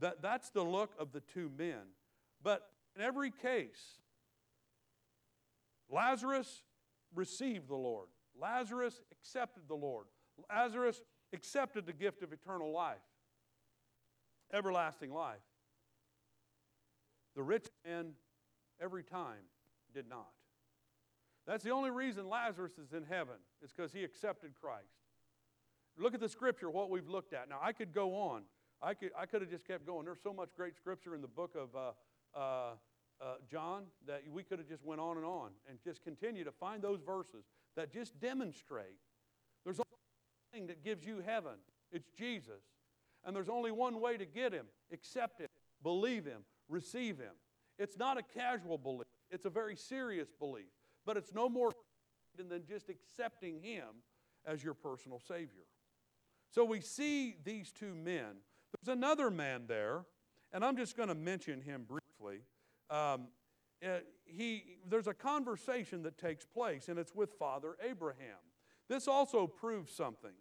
that, 0.00 0.22
that's 0.22 0.50
the 0.50 0.62
look 0.62 0.92
of 0.98 1.12
the 1.12 1.20
two 1.20 1.50
men. 1.56 1.92
But 2.42 2.62
in 2.96 3.02
every 3.02 3.30
case, 3.30 3.98
Lazarus 5.90 6.62
received 7.14 7.68
the 7.68 7.76
Lord. 7.76 8.08
Lazarus 8.40 9.00
accepted 9.12 9.64
the 9.68 9.74
Lord. 9.74 10.06
Lazarus 10.50 11.02
accepted 11.32 11.86
the 11.86 11.92
gift 11.92 12.22
of 12.22 12.32
eternal 12.32 12.72
life, 12.72 12.96
everlasting 14.52 15.12
life. 15.12 15.38
The 17.36 17.42
rich 17.42 17.66
man, 17.86 18.12
every 18.80 19.02
time, 19.02 19.44
did 19.94 20.08
not. 20.08 20.28
That's 21.46 21.64
the 21.64 21.70
only 21.70 21.90
reason 21.90 22.28
Lazarus 22.28 22.72
is 22.78 22.92
in 22.92 23.04
heaven, 23.08 23.36
is 23.62 23.72
because 23.72 23.92
he 23.92 24.04
accepted 24.04 24.52
Christ. 24.60 24.84
Look 25.96 26.14
at 26.14 26.20
the 26.20 26.28
scripture, 26.28 26.70
what 26.70 26.90
we've 26.90 27.08
looked 27.08 27.32
at. 27.32 27.48
Now, 27.48 27.58
I 27.62 27.72
could 27.72 27.92
go 27.92 28.14
on. 28.14 28.42
I 28.80 28.94
could, 28.94 29.10
I 29.18 29.26
could 29.26 29.40
have 29.40 29.50
just 29.50 29.66
kept 29.66 29.86
going. 29.86 30.04
There's 30.04 30.22
so 30.22 30.32
much 30.32 30.50
great 30.56 30.76
scripture 30.76 31.14
in 31.14 31.20
the 31.20 31.28
book 31.28 31.56
of 31.56 31.74
uh, 31.74 32.38
uh, 32.38 32.70
uh, 33.20 33.34
John 33.50 33.84
that 34.06 34.22
we 34.30 34.44
could 34.44 34.58
have 34.58 34.68
just 34.68 34.84
went 34.84 35.00
on 35.00 35.16
and 35.16 35.26
on 35.26 35.50
and 35.68 35.78
just 35.82 36.04
continue 36.04 36.44
to 36.44 36.52
find 36.52 36.82
those 36.82 37.00
verses 37.04 37.44
that 37.78 37.92
just 37.92 38.18
demonstrate 38.18 38.98
there's 39.64 39.78
only 39.78 39.86
one 39.92 40.52
thing 40.52 40.66
that 40.66 40.82
gives 40.82 41.06
you 41.06 41.22
heaven. 41.24 41.52
It's 41.92 42.10
Jesus. 42.10 42.64
And 43.24 43.34
there's 43.34 43.48
only 43.48 43.70
one 43.70 44.00
way 44.00 44.16
to 44.16 44.26
get 44.26 44.52
him. 44.52 44.66
Accept 44.92 45.40
him, 45.40 45.46
believe 45.80 46.24
him, 46.24 46.42
receive 46.68 47.18
him. 47.18 47.34
It's 47.78 47.96
not 47.96 48.18
a 48.18 48.22
casual 48.22 48.78
belief. 48.78 49.06
It's 49.30 49.44
a 49.44 49.50
very 49.50 49.76
serious 49.76 50.28
belief. 50.40 50.66
But 51.06 51.16
it's 51.16 51.32
no 51.32 51.48
more 51.48 51.70
than 52.36 52.64
just 52.68 52.88
accepting 52.88 53.60
him 53.62 53.86
as 54.44 54.64
your 54.64 54.74
personal 54.74 55.20
Savior. 55.20 55.66
So 56.50 56.64
we 56.64 56.80
see 56.80 57.36
these 57.44 57.70
two 57.70 57.94
men. 57.94 58.38
There's 58.82 58.96
another 58.96 59.30
man 59.30 59.66
there, 59.68 60.04
and 60.52 60.64
I'm 60.64 60.76
just 60.76 60.96
going 60.96 61.10
to 61.10 61.14
mention 61.14 61.60
him 61.60 61.86
briefly. 61.86 62.40
Um, 62.90 63.28
uh, 63.84 63.98
he, 64.24 64.78
there's 64.88 65.06
a 65.06 65.14
conversation 65.14 66.02
that 66.02 66.18
takes 66.18 66.44
place, 66.44 66.88
and 66.88 66.98
it's 66.98 67.14
with 67.14 67.30
Father 67.38 67.76
Abraham. 67.82 68.38
This 68.88 69.06
also 69.08 69.46
proves 69.46 69.92
something. 69.92 70.32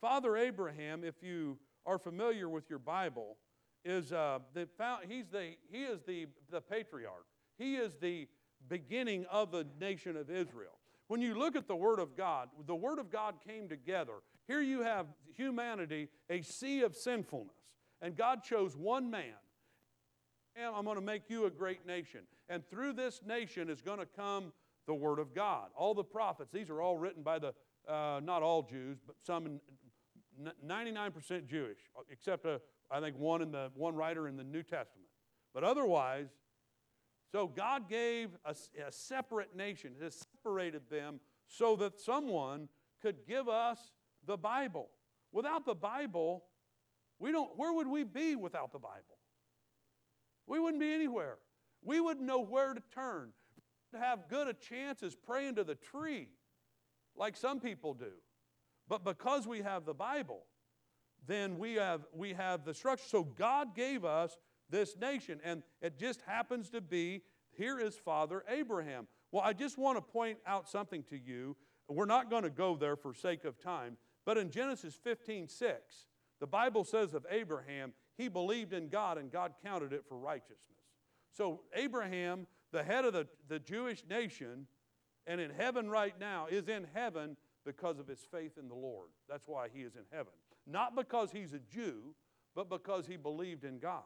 Father 0.00 0.36
Abraham, 0.36 1.04
if 1.04 1.22
you 1.22 1.58
are 1.84 1.98
familiar 1.98 2.48
with 2.48 2.68
your 2.68 2.78
Bible, 2.78 3.36
is 3.84 4.12
uh, 4.12 4.40
the, 4.52 4.68
he's 5.08 5.28
the, 5.28 5.52
he 5.70 5.84
is 5.84 6.00
the, 6.06 6.26
the 6.50 6.60
patriarch. 6.60 7.26
He 7.56 7.76
is 7.76 7.94
the 8.00 8.28
beginning 8.68 9.24
of 9.30 9.52
the 9.52 9.66
nation 9.80 10.16
of 10.16 10.30
Israel. 10.30 10.78
When 11.08 11.22
you 11.22 11.38
look 11.38 11.54
at 11.54 11.68
the 11.68 11.76
Word 11.76 12.00
of 12.00 12.16
God, 12.16 12.48
the 12.66 12.74
Word 12.74 12.98
of 12.98 13.10
God 13.10 13.36
came 13.46 13.68
together. 13.68 14.14
Here 14.48 14.60
you 14.60 14.82
have 14.82 15.06
humanity, 15.34 16.08
a 16.28 16.42
sea 16.42 16.82
of 16.82 16.96
sinfulness, 16.96 17.54
and 18.02 18.16
God 18.16 18.42
chose 18.42 18.76
one 18.76 19.10
man. 19.10 19.34
And 20.56 20.74
I'm 20.74 20.84
going 20.84 20.96
to 20.96 21.02
make 21.02 21.28
you 21.28 21.44
a 21.44 21.50
great 21.50 21.86
nation. 21.86 22.20
And 22.48 22.66
through 22.68 22.94
this 22.94 23.20
nation 23.26 23.68
is 23.68 23.82
going 23.82 23.98
to 23.98 24.06
come 24.06 24.52
the 24.86 24.94
Word 24.94 25.18
of 25.18 25.34
God. 25.34 25.68
All 25.76 25.94
the 25.94 26.04
prophets, 26.04 26.50
these 26.52 26.70
are 26.70 26.80
all 26.80 26.96
written 26.96 27.22
by 27.22 27.38
the, 27.38 27.52
uh, 27.88 28.20
not 28.22 28.42
all 28.42 28.62
Jews, 28.62 28.98
but 29.06 29.16
some 29.22 29.60
99% 30.66 31.46
Jewish, 31.46 31.78
except 32.10 32.46
a, 32.46 32.60
I 32.90 33.00
think 33.00 33.18
one 33.18 33.42
in 33.42 33.50
the 33.50 33.70
one 33.74 33.94
writer 33.94 34.28
in 34.28 34.36
the 34.36 34.44
New 34.44 34.62
Testament. 34.62 35.08
But 35.52 35.64
otherwise, 35.64 36.28
so 37.32 37.46
God 37.46 37.88
gave 37.88 38.30
a, 38.44 38.54
a 38.86 38.92
separate 38.92 39.56
nation, 39.56 39.94
has 40.00 40.26
separated 40.34 40.82
them 40.90 41.20
so 41.48 41.76
that 41.76 41.98
someone 42.00 42.68
could 43.02 43.26
give 43.26 43.48
us 43.48 43.78
the 44.26 44.36
Bible. 44.36 44.88
Without 45.32 45.66
the 45.66 45.74
Bible, 45.74 46.44
we 47.18 47.32
don't, 47.32 47.50
where 47.56 47.72
would 47.72 47.86
we 47.86 48.04
be 48.04 48.36
without 48.36 48.72
the 48.72 48.78
Bible? 48.78 49.15
We 50.46 50.60
wouldn't 50.60 50.80
be 50.80 50.92
anywhere. 50.92 51.38
We 51.82 52.00
wouldn't 52.00 52.26
know 52.26 52.40
where 52.40 52.74
to 52.74 52.82
turn. 52.94 53.30
To 53.92 53.98
have 53.98 54.28
good 54.28 54.48
a 54.48 54.52
chance 54.52 55.02
as 55.02 55.14
praying 55.14 55.54
to 55.56 55.64
the 55.64 55.76
tree, 55.76 56.28
like 57.16 57.36
some 57.36 57.60
people 57.60 57.94
do. 57.94 58.12
But 58.88 59.04
because 59.04 59.46
we 59.46 59.62
have 59.62 59.84
the 59.84 59.94
Bible, 59.94 60.42
then 61.26 61.58
we 61.58 61.74
have, 61.74 62.02
we 62.12 62.34
have 62.34 62.64
the 62.64 62.74
structure. 62.74 63.04
So 63.06 63.24
God 63.24 63.74
gave 63.74 64.04
us 64.04 64.36
this 64.70 64.96
nation. 64.96 65.40
And 65.44 65.62
it 65.80 65.98
just 65.98 66.20
happens 66.26 66.70
to 66.70 66.80
be 66.80 67.22
here 67.56 67.78
is 67.78 67.94
Father 67.96 68.44
Abraham. 68.48 69.06
Well, 69.32 69.42
I 69.42 69.52
just 69.52 69.78
want 69.78 69.96
to 69.96 70.02
point 70.02 70.38
out 70.46 70.68
something 70.68 71.02
to 71.04 71.16
you. 71.16 71.56
We're 71.88 72.04
not 72.06 72.30
going 72.30 72.42
to 72.42 72.50
go 72.50 72.76
there 72.76 72.96
for 72.96 73.14
sake 73.14 73.44
of 73.44 73.58
time, 73.58 73.96
but 74.24 74.36
in 74.36 74.50
Genesis 74.50 74.94
15 74.94 75.48
6, 75.48 75.76
the 76.40 76.46
Bible 76.46 76.84
says 76.84 77.14
of 77.14 77.24
Abraham, 77.30 77.92
he 78.16 78.28
believed 78.28 78.72
in 78.72 78.88
God 78.88 79.18
and 79.18 79.30
God 79.30 79.52
counted 79.64 79.92
it 79.92 80.04
for 80.08 80.16
righteousness. 80.16 80.60
So, 81.36 81.60
Abraham, 81.74 82.46
the 82.72 82.82
head 82.82 83.04
of 83.04 83.12
the, 83.12 83.26
the 83.48 83.58
Jewish 83.58 84.02
nation, 84.08 84.66
and 85.26 85.40
in 85.40 85.50
heaven 85.50 85.90
right 85.90 86.14
now, 86.18 86.46
is 86.50 86.68
in 86.68 86.86
heaven 86.94 87.36
because 87.64 87.98
of 87.98 88.06
his 88.06 88.20
faith 88.30 88.52
in 88.58 88.68
the 88.68 88.74
Lord. 88.74 89.08
That's 89.28 89.46
why 89.46 89.68
he 89.72 89.80
is 89.80 89.96
in 89.96 90.04
heaven. 90.10 90.32
Not 90.66 90.96
because 90.96 91.30
he's 91.30 91.52
a 91.52 91.58
Jew, 91.58 92.14
but 92.54 92.70
because 92.70 93.06
he 93.06 93.16
believed 93.16 93.64
in 93.64 93.78
God. 93.78 94.02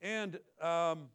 And 0.00 0.38
um, 0.60 1.08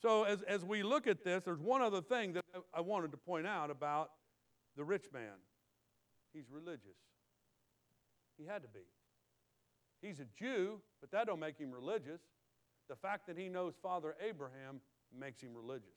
so, 0.00 0.24
as, 0.24 0.42
as 0.42 0.64
we 0.64 0.82
look 0.82 1.06
at 1.06 1.22
this, 1.22 1.44
there's 1.44 1.60
one 1.60 1.82
other 1.82 2.00
thing 2.00 2.32
that 2.32 2.44
I 2.74 2.80
wanted 2.80 3.12
to 3.12 3.16
point 3.16 3.46
out 3.46 3.70
about 3.70 4.10
the 4.76 4.84
rich 4.84 5.06
man. 5.12 5.38
He's 6.32 6.50
religious. 6.50 6.96
He 8.38 8.46
had 8.46 8.62
to 8.62 8.68
be. 8.68 8.80
He's 10.00 10.20
a 10.20 10.26
Jew, 10.38 10.80
but 11.00 11.10
that 11.10 11.26
don't 11.26 11.40
make 11.40 11.58
him 11.58 11.70
religious. 11.70 12.20
The 12.88 12.96
fact 12.96 13.26
that 13.26 13.36
he 13.38 13.48
knows 13.48 13.74
Father 13.82 14.16
Abraham 14.26 14.80
makes 15.16 15.40
him 15.40 15.54
religious. 15.54 15.88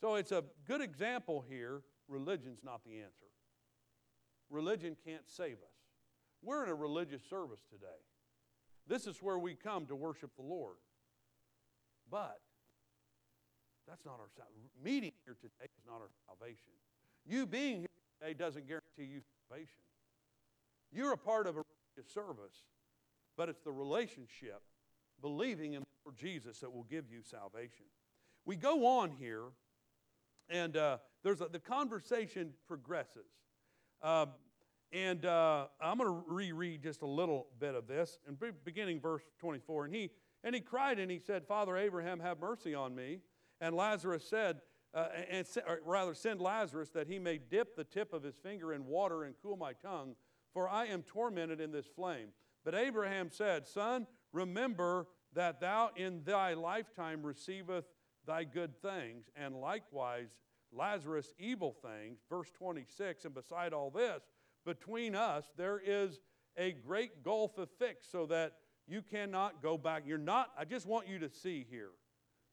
So 0.00 0.14
it's 0.14 0.32
a 0.32 0.44
good 0.66 0.80
example 0.80 1.44
here. 1.48 1.82
Religion's 2.08 2.60
not 2.64 2.82
the 2.84 2.98
answer. 2.98 3.26
Religion 4.50 4.96
can't 5.04 5.28
save 5.28 5.54
us. 5.54 5.80
We're 6.42 6.64
in 6.64 6.70
a 6.70 6.74
religious 6.74 7.22
service 7.28 7.60
today. 7.70 7.86
This 8.86 9.06
is 9.06 9.22
where 9.22 9.38
we 9.38 9.54
come 9.54 9.86
to 9.86 9.94
worship 9.94 10.30
the 10.36 10.42
Lord. 10.42 10.76
But 12.10 12.40
that's 13.86 14.04
not 14.04 14.14
our. 14.20 14.28
Meeting 14.82 15.12
here 15.24 15.36
today 15.40 15.64
is 15.64 15.84
not 15.86 16.00
our 16.00 16.10
salvation. 16.26 16.72
You 17.26 17.46
being 17.46 17.80
here 17.80 17.88
today 18.18 18.34
doesn't 18.34 18.66
guarantee 18.66 19.04
you 19.04 19.20
salvation. 19.48 19.84
You're 20.92 21.12
a 21.12 21.18
part 21.18 21.46
of 21.46 21.56
a 21.56 21.62
religious 21.62 22.12
service, 22.12 22.64
but 23.40 23.48
it's 23.48 23.62
the 23.62 23.72
relationship, 23.72 24.60
believing 25.22 25.72
in 25.72 25.82
Lord 26.04 26.14
Jesus, 26.14 26.60
that 26.60 26.70
will 26.70 26.84
give 26.84 27.06
you 27.10 27.22
salvation. 27.22 27.86
We 28.44 28.54
go 28.54 28.84
on 28.84 29.12
here, 29.12 29.44
and 30.50 30.76
uh, 30.76 30.98
there's 31.24 31.40
a, 31.40 31.48
the 31.48 31.58
conversation 31.58 32.50
progresses. 32.68 33.30
Um, 34.02 34.32
and 34.92 35.24
uh, 35.24 35.68
I'm 35.80 35.96
going 35.96 36.10
to 36.10 36.22
reread 36.30 36.82
just 36.82 37.00
a 37.00 37.06
little 37.06 37.46
bit 37.58 37.74
of 37.74 37.86
this, 37.86 38.18
and 38.28 38.36
beginning 38.62 39.00
verse 39.00 39.22
24. 39.38 39.86
And 39.86 39.94
he 39.94 40.10
and 40.44 40.54
he 40.54 40.60
cried 40.60 40.98
and 40.98 41.10
he 41.10 41.18
said, 41.18 41.46
Father 41.46 41.78
Abraham, 41.78 42.20
have 42.20 42.40
mercy 42.40 42.74
on 42.74 42.94
me. 42.94 43.20
And 43.58 43.74
Lazarus 43.74 44.26
said, 44.28 44.60
uh, 44.92 45.06
and 45.30 45.46
rather 45.86 46.12
send 46.12 46.42
Lazarus 46.42 46.90
that 46.90 47.06
he 47.06 47.18
may 47.18 47.38
dip 47.38 47.74
the 47.74 47.84
tip 47.84 48.12
of 48.12 48.22
his 48.22 48.34
finger 48.36 48.74
in 48.74 48.84
water 48.84 49.24
and 49.24 49.34
cool 49.42 49.56
my 49.56 49.72
tongue, 49.72 50.14
for 50.52 50.68
I 50.68 50.88
am 50.88 51.02
tormented 51.04 51.58
in 51.58 51.72
this 51.72 51.86
flame. 51.86 52.28
But 52.64 52.74
Abraham 52.74 53.30
said, 53.30 53.66
Son, 53.66 54.06
remember 54.32 55.06
that 55.34 55.60
thou 55.60 55.90
in 55.96 56.22
thy 56.24 56.54
lifetime 56.54 57.22
receiveth 57.22 57.84
thy 58.26 58.44
good 58.44 58.80
things, 58.82 59.30
and 59.36 59.56
likewise 59.56 60.28
Lazarus 60.72 61.32
evil 61.38 61.74
things. 61.82 62.18
Verse 62.28 62.50
26, 62.50 63.24
and 63.24 63.34
beside 63.34 63.72
all 63.72 63.90
this, 63.90 64.22
between 64.64 65.14
us, 65.14 65.50
there 65.56 65.80
is 65.84 66.20
a 66.56 66.72
great 66.72 67.24
gulf 67.24 67.58
of 67.58 67.68
fix 67.78 68.06
so 68.10 68.26
that 68.26 68.54
you 68.86 69.02
cannot 69.02 69.62
go 69.62 69.78
back. 69.78 70.02
You're 70.06 70.18
not, 70.18 70.50
I 70.58 70.64
just 70.64 70.86
want 70.86 71.08
you 71.08 71.18
to 71.20 71.30
see 71.30 71.66
here, 71.70 71.90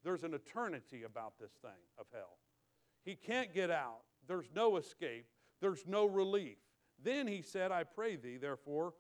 there's 0.03 0.23
an 0.23 0.33
eternity 0.33 1.03
about 1.03 1.33
this 1.39 1.51
thing 1.61 1.71
of 1.97 2.05
hell. 2.13 2.37
He 3.03 3.15
can't 3.15 3.53
get 3.53 3.71
out. 3.71 4.01
There's 4.27 4.49
no 4.55 4.77
escape. 4.77 5.25
There's 5.61 5.85
no 5.87 6.05
relief. 6.05 6.57
Then 7.03 7.27
he 7.27 7.41
said, 7.41 7.71
I 7.71 7.83
pray 7.83 8.15
thee, 8.15 8.37
therefore, 8.37 8.93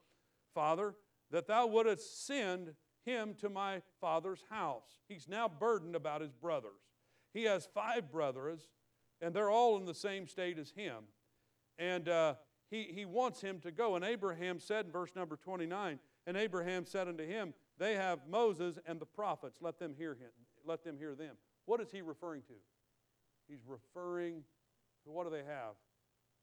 Father, 0.57 0.95
that 1.29 1.45
thou 1.45 1.67
wouldest 1.67 2.25
send 2.25 2.73
him 3.05 3.35
to 3.41 3.47
my 3.47 3.79
father's 4.01 4.43
house. 4.49 5.01
He's 5.07 5.27
now 5.27 5.47
burdened 5.47 5.95
about 5.95 6.19
his 6.19 6.33
brothers. 6.33 6.81
He 7.31 7.43
has 7.43 7.69
five 7.75 8.11
brothers, 8.11 8.61
and 9.21 9.35
they're 9.35 9.51
all 9.51 9.77
in 9.77 9.85
the 9.85 9.93
same 9.93 10.27
state 10.27 10.57
as 10.57 10.71
him. 10.71 11.03
And 11.77 12.09
uh, 12.09 12.33
he, 12.71 12.85
he 12.85 13.05
wants 13.05 13.39
him 13.39 13.59
to 13.59 13.71
go. 13.71 13.95
And 13.95 14.03
Abraham 14.03 14.59
said 14.59 14.87
in 14.87 14.91
verse 14.91 15.11
number 15.15 15.37
29, 15.37 15.99
and 16.25 16.35
Abraham 16.35 16.87
said 16.87 17.07
unto 17.07 17.23
him, 17.23 17.53
They 17.77 17.93
have 17.93 18.21
Moses 18.27 18.79
and 18.87 18.99
the 18.99 19.05
prophets. 19.05 19.59
Let 19.61 19.77
them 19.77 19.93
hear 19.95 20.13
him. 20.13 20.31
Let 20.65 20.83
them 20.83 20.97
hear 20.97 21.13
them. 21.13 21.35
What 21.67 21.81
is 21.81 21.91
he 21.91 22.01
referring 22.01 22.41
to? 22.47 22.55
He's 23.47 23.61
referring 23.67 24.41
to 25.03 25.11
what 25.11 25.25
do 25.25 25.29
they 25.29 25.45
have? 25.45 25.75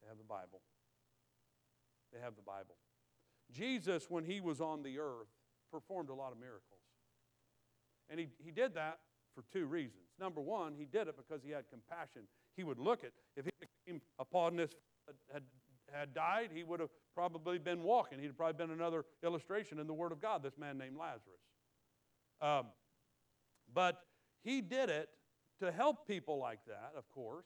They 0.01 0.07
have 0.07 0.17
the 0.17 0.23
Bible. 0.23 0.61
They 2.13 2.21
have 2.21 2.37
the 2.37 2.43
Bible. 2.43 2.77
Jesus, 3.51 4.07
when 4.09 4.23
he 4.25 4.41
was 4.41 4.61
on 4.61 4.83
the 4.83 4.99
earth, 4.99 5.27
performed 5.71 6.09
a 6.09 6.13
lot 6.13 6.31
of 6.31 6.39
miracles. 6.39 6.61
And 8.09 8.19
he, 8.19 8.27
he 8.43 8.51
did 8.51 8.75
that 8.75 8.99
for 9.33 9.43
two 9.51 9.65
reasons. 9.65 10.03
Number 10.19 10.41
one, 10.41 10.73
he 10.77 10.85
did 10.85 11.07
it 11.07 11.15
because 11.17 11.43
he 11.43 11.51
had 11.51 11.65
compassion. 11.69 12.23
He 12.55 12.63
would 12.63 12.79
look 12.79 13.03
at, 13.03 13.11
if 13.35 13.45
he 13.45 13.51
came 13.85 14.01
upon 14.19 14.55
this, 14.55 14.71
had, 15.33 15.43
had 15.91 16.13
died, 16.13 16.49
he 16.53 16.63
would 16.63 16.79
have 16.79 16.89
probably 17.13 17.57
been 17.57 17.83
walking. 17.83 18.19
He'd 18.19 18.37
probably 18.37 18.65
been 18.65 18.73
another 18.73 19.05
illustration 19.23 19.79
in 19.79 19.87
the 19.87 19.93
Word 19.93 20.11
of 20.11 20.21
God, 20.21 20.43
this 20.43 20.57
man 20.57 20.77
named 20.77 20.97
Lazarus. 20.97 21.41
Um, 22.41 22.67
but 23.73 24.01
he 24.43 24.61
did 24.61 24.89
it 24.89 25.09
to 25.59 25.71
help 25.71 26.07
people 26.07 26.37
like 26.37 26.59
that, 26.67 26.93
of 26.97 27.09
course, 27.09 27.45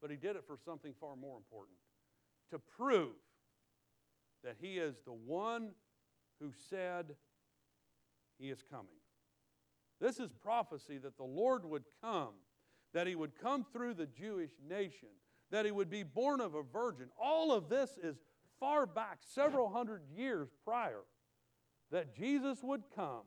but 0.00 0.10
he 0.10 0.16
did 0.16 0.36
it 0.36 0.44
for 0.46 0.58
something 0.64 0.94
far 1.00 1.16
more 1.16 1.36
important 1.36 1.76
to 2.50 2.58
prove 2.58 3.12
that 4.44 4.56
he 4.60 4.78
is 4.78 4.96
the 5.04 5.12
one 5.12 5.70
who 6.40 6.50
said 6.70 7.14
he 8.38 8.50
is 8.50 8.62
coming. 8.70 8.86
This 10.00 10.18
is 10.18 10.30
prophecy 10.32 10.98
that 10.98 11.16
the 11.16 11.24
Lord 11.24 11.64
would 11.64 11.84
come, 12.02 12.34
that 12.92 13.06
he 13.06 13.14
would 13.14 13.40
come 13.40 13.64
through 13.72 13.94
the 13.94 14.06
Jewish 14.06 14.50
nation, 14.68 15.08
that 15.50 15.64
he 15.64 15.70
would 15.70 15.90
be 15.90 16.02
born 16.02 16.40
of 16.40 16.54
a 16.54 16.62
virgin. 16.62 17.06
All 17.20 17.52
of 17.52 17.68
this 17.68 17.98
is 18.02 18.16
far 18.58 18.86
back, 18.86 19.18
several 19.20 19.70
hundred 19.70 20.02
years 20.16 20.48
prior, 20.64 21.02
that 21.90 22.16
Jesus 22.16 22.58
would 22.62 22.82
come, 22.94 23.22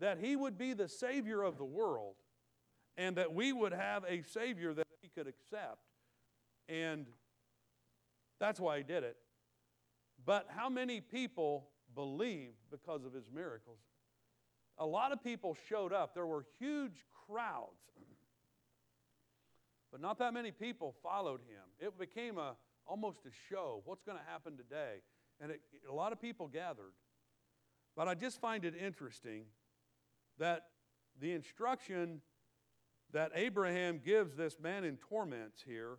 that 0.00 0.18
he 0.18 0.34
would 0.34 0.58
be 0.58 0.72
the 0.72 0.88
Savior 0.88 1.42
of 1.42 1.58
the 1.58 1.64
world, 1.64 2.16
and 2.96 3.16
that 3.16 3.32
we 3.32 3.52
would 3.52 3.72
have 3.72 4.04
a 4.08 4.22
Savior 4.22 4.74
that 4.74 4.86
we 5.02 5.08
could 5.08 5.28
accept. 5.28 5.78
And 6.68 7.06
that's 8.40 8.58
why 8.58 8.78
he 8.78 8.82
did 8.82 9.04
it. 9.04 9.16
But 10.26 10.46
how 10.48 10.68
many 10.68 11.00
people 11.00 11.68
believed 11.94 12.56
because 12.70 13.04
of 13.04 13.12
his 13.12 13.30
miracles? 13.32 13.78
A 14.78 14.86
lot 14.86 15.12
of 15.12 15.22
people 15.22 15.56
showed 15.68 15.92
up. 15.92 16.14
There 16.14 16.26
were 16.26 16.44
huge 16.58 17.04
crowds. 17.26 17.70
But 19.92 20.00
not 20.00 20.18
that 20.18 20.34
many 20.34 20.50
people 20.50 20.94
followed 21.02 21.40
him. 21.40 21.62
It 21.78 21.96
became 21.98 22.38
a, 22.38 22.56
almost 22.86 23.18
a 23.26 23.30
show. 23.48 23.82
What's 23.84 24.02
going 24.02 24.18
to 24.18 24.24
happen 24.24 24.56
today? 24.56 25.02
And 25.40 25.52
it, 25.52 25.60
a 25.88 25.94
lot 25.94 26.12
of 26.12 26.20
people 26.20 26.48
gathered. 26.48 26.92
But 27.96 28.08
I 28.08 28.14
just 28.14 28.40
find 28.40 28.64
it 28.64 28.74
interesting 28.74 29.44
that 30.38 30.66
the 31.20 31.32
instruction 31.32 32.20
that 33.12 33.30
Abraham 33.36 34.00
gives 34.04 34.34
this 34.34 34.58
man 34.60 34.82
in 34.82 34.96
torments 34.96 35.62
here, 35.64 35.98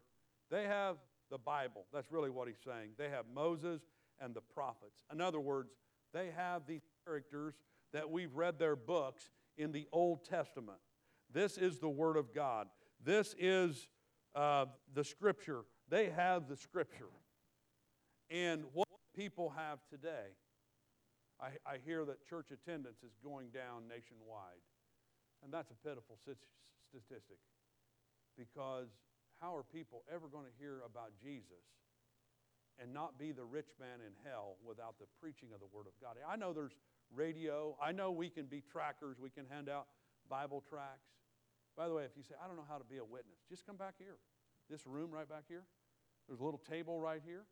they 0.52 0.64
have 0.64 0.98
the 1.32 1.38
Bible. 1.38 1.86
That's 1.94 2.12
really 2.12 2.30
what 2.30 2.50
he's 2.50 2.60
saying. 2.66 2.92
They 2.98 3.10
have 3.10 3.26
Moses 3.34 3.82
and 4.20 4.34
the 4.34 4.42
prophets. 4.42 5.04
In 5.12 5.22
other 5.22 5.40
words, 5.40 5.70
they 6.14 6.32
have 6.36 6.66
these 6.68 6.84
characters 7.06 7.56
that 7.94 8.10
we've 8.10 8.34
read 8.34 8.60
their 8.60 8.76
books 8.76 9.30
in 9.58 9.72
the 9.72 9.88
Old 9.92 10.26
Testament. 10.26 10.80
This 11.32 11.58
is 11.58 11.80
the 11.80 11.90
Word 11.90 12.18
of 12.18 12.34
God. 12.34 12.68
This 13.04 13.36
is 13.38 13.88
uh, 14.36 14.66
the 14.94 15.04
Scripture. 15.04 15.62
They 15.90 16.10
have 16.10 16.48
the 16.48 16.56
Scripture. 16.56 17.10
And 18.30 18.64
what 18.74 18.88
people 19.16 19.54
have 19.56 19.80
today, 19.90 20.34
I, 21.40 21.48
I 21.66 21.78
hear 21.86 22.06
that 22.06 22.26
church 22.26 22.48
attendance 22.52 23.04
is 23.04 23.12
going 23.24 23.50
down 23.50 23.88
nationwide. 23.88 24.64
And 25.44 25.54
that's 25.54 25.72
a 25.72 25.88
pitiful 25.88 26.18
statistic 26.18 27.38
because 28.38 28.88
how 29.42 29.56
are 29.56 29.64
people 29.64 30.04
ever 30.14 30.28
going 30.28 30.46
to 30.46 30.56
hear 30.58 30.82
about 30.86 31.12
Jesus 31.22 31.64
and 32.82 32.94
not 32.94 33.18
be 33.18 33.32
the 33.32 33.44
rich 33.44 33.70
man 33.80 34.00
in 34.06 34.14
hell 34.24 34.58
without 34.66 34.96
the 35.00 35.06
preaching 35.22 35.50
of 35.54 35.60
the 35.60 35.70
Word 35.72 35.88
of 35.88 35.94
God? 36.02 36.18
I 36.28 36.36
know 36.36 36.54
there's 36.54 36.76
radio. 37.14 37.78
I 37.82 37.92
know 37.92 38.12
we 38.12 38.30
can 38.30 38.46
be 38.46 38.62
trackers, 38.62 39.18
we 39.20 39.30
can 39.30 39.46
hand 39.48 39.70
out 39.70 39.88
Bible 40.30 40.64
tracts. 40.68 41.12
By 41.78 41.88
the 41.88 41.94
way, 41.94 42.04
if 42.04 42.12
you 42.16 42.24
say, 42.24 42.36
I 42.42 42.48
don't 42.48 42.56
know 42.56 42.68
how 42.68 42.78
to 42.78 42.86
be 42.86 42.98
a 42.98 43.06
witness, 43.06 43.40
just 43.50 43.66
come 43.66 43.76
back 43.76 43.96
here. 43.98 44.18
This 44.70 44.88
room 44.88 45.12
right 45.12 45.28
back 45.28 45.44
here. 45.48 45.64
There's 46.28 46.40
a 46.40 46.44
little 46.44 46.62
table 46.70 47.00
right 47.00 47.22
here. 47.24 47.46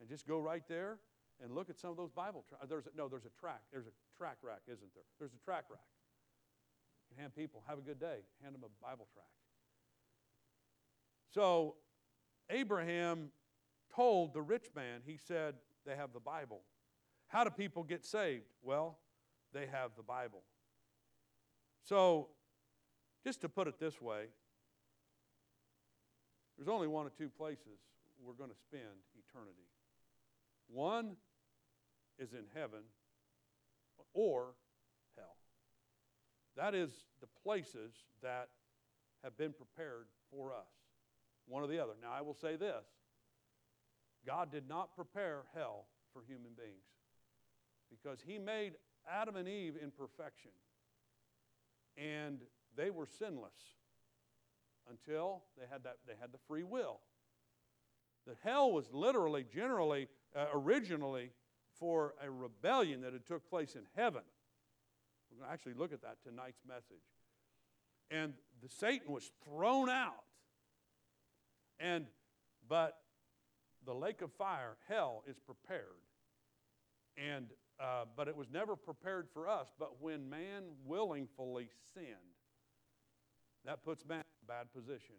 And 0.00 0.08
just 0.08 0.26
go 0.26 0.38
right 0.38 0.62
there 0.68 0.98
and 1.42 1.54
look 1.54 1.70
at 1.70 1.78
some 1.78 1.90
of 1.90 1.96
those 1.96 2.10
Bible 2.10 2.44
tracts. 2.48 2.64
Uh, 2.64 2.66
there's 2.66 2.86
a, 2.86 2.90
no, 2.96 3.06
there's 3.08 3.26
a 3.26 3.34
track. 3.38 3.62
There's 3.70 3.86
a 3.86 3.94
track 4.16 4.38
rack, 4.42 4.62
isn't 4.66 4.90
there? 4.94 5.04
There's 5.18 5.34
a 5.34 5.44
track 5.44 5.64
rack 5.70 5.86
hand 7.18 7.34
people, 7.34 7.62
have 7.68 7.78
a 7.78 7.82
good 7.82 8.00
day, 8.00 8.18
hand 8.42 8.54
them 8.54 8.62
a 8.64 8.84
Bible 8.84 9.06
tract. 9.12 9.28
So 11.32 11.76
Abraham 12.50 13.30
told 13.94 14.34
the 14.34 14.42
rich 14.42 14.66
man, 14.74 15.00
he 15.04 15.16
said, 15.16 15.54
they 15.86 15.96
have 15.96 16.12
the 16.12 16.20
Bible. 16.20 16.60
How 17.28 17.44
do 17.44 17.50
people 17.50 17.82
get 17.82 18.04
saved? 18.04 18.44
Well, 18.62 18.98
they 19.52 19.66
have 19.66 19.90
the 19.96 20.02
Bible. 20.02 20.42
So, 21.82 22.28
just 23.24 23.40
to 23.42 23.48
put 23.48 23.68
it 23.68 23.78
this 23.78 24.00
way, 24.00 24.24
there's 26.56 26.68
only 26.68 26.86
one 26.86 27.06
or 27.06 27.10
two 27.10 27.28
places 27.28 27.78
we're 28.22 28.34
going 28.34 28.50
to 28.50 28.56
spend 28.56 28.82
eternity. 29.18 29.68
One 30.68 31.16
is 32.18 32.32
in 32.32 32.44
heaven 32.54 32.80
or 34.14 34.54
hell. 35.16 35.36
that 36.56 36.74
is 36.74 36.90
the 37.20 37.26
places 37.42 37.92
that 38.22 38.48
have 39.22 39.36
been 39.36 39.52
prepared 39.52 40.06
for 40.30 40.52
us, 40.52 40.70
one 41.46 41.62
or 41.62 41.66
the 41.66 41.82
other. 41.82 41.94
Now, 42.00 42.12
I 42.16 42.22
will 42.22 42.34
say 42.34 42.56
this 42.56 42.84
God 44.26 44.50
did 44.50 44.68
not 44.68 44.94
prepare 44.94 45.42
hell 45.54 45.86
for 46.12 46.22
human 46.26 46.52
beings 46.56 46.86
because 47.90 48.18
He 48.26 48.38
made 48.38 48.74
Adam 49.10 49.36
and 49.36 49.48
Eve 49.48 49.74
in 49.80 49.90
perfection, 49.90 50.50
and 51.96 52.40
they 52.76 52.90
were 52.90 53.06
sinless 53.06 53.76
until 54.90 55.42
they 55.58 55.64
had, 55.70 55.84
that, 55.84 55.96
they 56.06 56.14
had 56.20 56.32
the 56.32 56.38
free 56.48 56.62
will. 56.62 57.00
That 58.26 58.36
hell 58.42 58.72
was 58.72 58.86
literally, 58.92 59.44
generally, 59.54 60.08
uh, 60.34 60.46
originally 60.54 61.30
for 61.78 62.14
a 62.22 62.30
rebellion 62.30 63.02
that 63.02 63.12
had 63.12 63.26
took 63.26 63.48
place 63.48 63.74
in 63.74 63.82
heaven. 63.94 64.22
We're 65.30 65.38
going 65.38 65.48
to 65.48 65.52
actually 65.52 65.74
look 65.74 65.92
at 65.92 66.02
that 66.02 66.16
tonight's 66.26 66.62
message. 66.66 67.02
And 68.10 68.34
the 68.62 68.68
Satan 68.68 69.12
was 69.12 69.30
thrown 69.44 69.88
out. 69.88 70.24
And 71.80 72.06
but 72.68 72.96
the 73.86 73.94
lake 73.94 74.22
of 74.22 74.32
fire, 74.32 74.76
hell, 74.88 75.22
is 75.26 75.38
prepared. 75.38 76.00
And 77.16 77.46
uh, 77.80 78.04
but 78.16 78.28
it 78.28 78.36
was 78.36 78.50
never 78.50 78.76
prepared 78.76 79.28
for 79.32 79.48
us. 79.48 79.68
But 79.78 80.00
when 80.00 80.30
man 80.30 80.62
willingly 80.84 81.68
sinned, 81.92 82.34
that 83.64 83.84
puts 83.84 84.06
man 84.06 84.18
in 84.20 84.44
a 84.44 84.46
bad 84.46 84.72
position. 84.72 85.16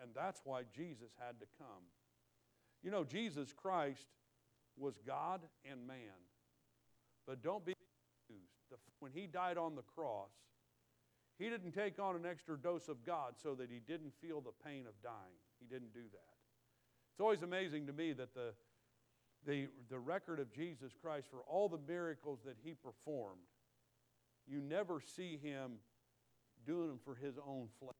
And 0.00 0.10
that's 0.14 0.40
why 0.44 0.62
Jesus 0.74 1.10
had 1.18 1.40
to 1.40 1.46
come. 1.58 1.84
You 2.82 2.90
know, 2.90 3.04
Jesus 3.04 3.52
Christ 3.52 4.06
was 4.76 4.98
God 5.06 5.40
and 5.70 5.86
man. 5.86 5.96
But 7.26 7.42
don't 7.42 7.64
be 7.64 7.74
the, 8.70 8.76
when 8.98 9.12
he 9.12 9.26
died 9.26 9.58
on 9.58 9.74
the 9.74 9.82
cross, 9.82 10.30
he 11.38 11.48
didn't 11.48 11.72
take 11.72 11.98
on 11.98 12.16
an 12.16 12.26
extra 12.26 12.58
dose 12.58 12.88
of 12.88 13.04
God 13.04 13.34
so 13.42 13.54
that 13.54 13.70
he 13.70 13.80
didn't 13.86 14.12
feel 14.20 14.40
the 14.40 14.52
pain 14.64 14.86
of 14.86 14.92
dying. 15.02 15.40
He 15.58 15.66
didn't 15.66 15.92
do 15.94 16.04
that. 16.12 16.29
It's 17.12 17.20
always 17.20 17.42
amazing 17.42 17.86
to 17.86 17.92
me 17.92 18.12
that 18.12 18.34
the, 18.34 18.52
the, 19.46 19.68
the 19.90 19.98
record 19.98 20.40
of 20.40 20.52
Jesus 20.52 20.92
Christ 21.00 21.28
for 21.30 21.40
all 21.46 21.68
the 21.68 21.80
miracles 21.86 22.40
that 22.44 22.56
he 22.62 22.74
performed, 22.74 23.40
you 24.46 24.60
never 24.60 25.00
see 25.00 25.38
him 25.42 25.72
doing 26.66 26.88
them 26.88 27.00
for 27.04 27.14
his 27.14 27.36
own 27.46 27.68
flesh, 27.78 27.94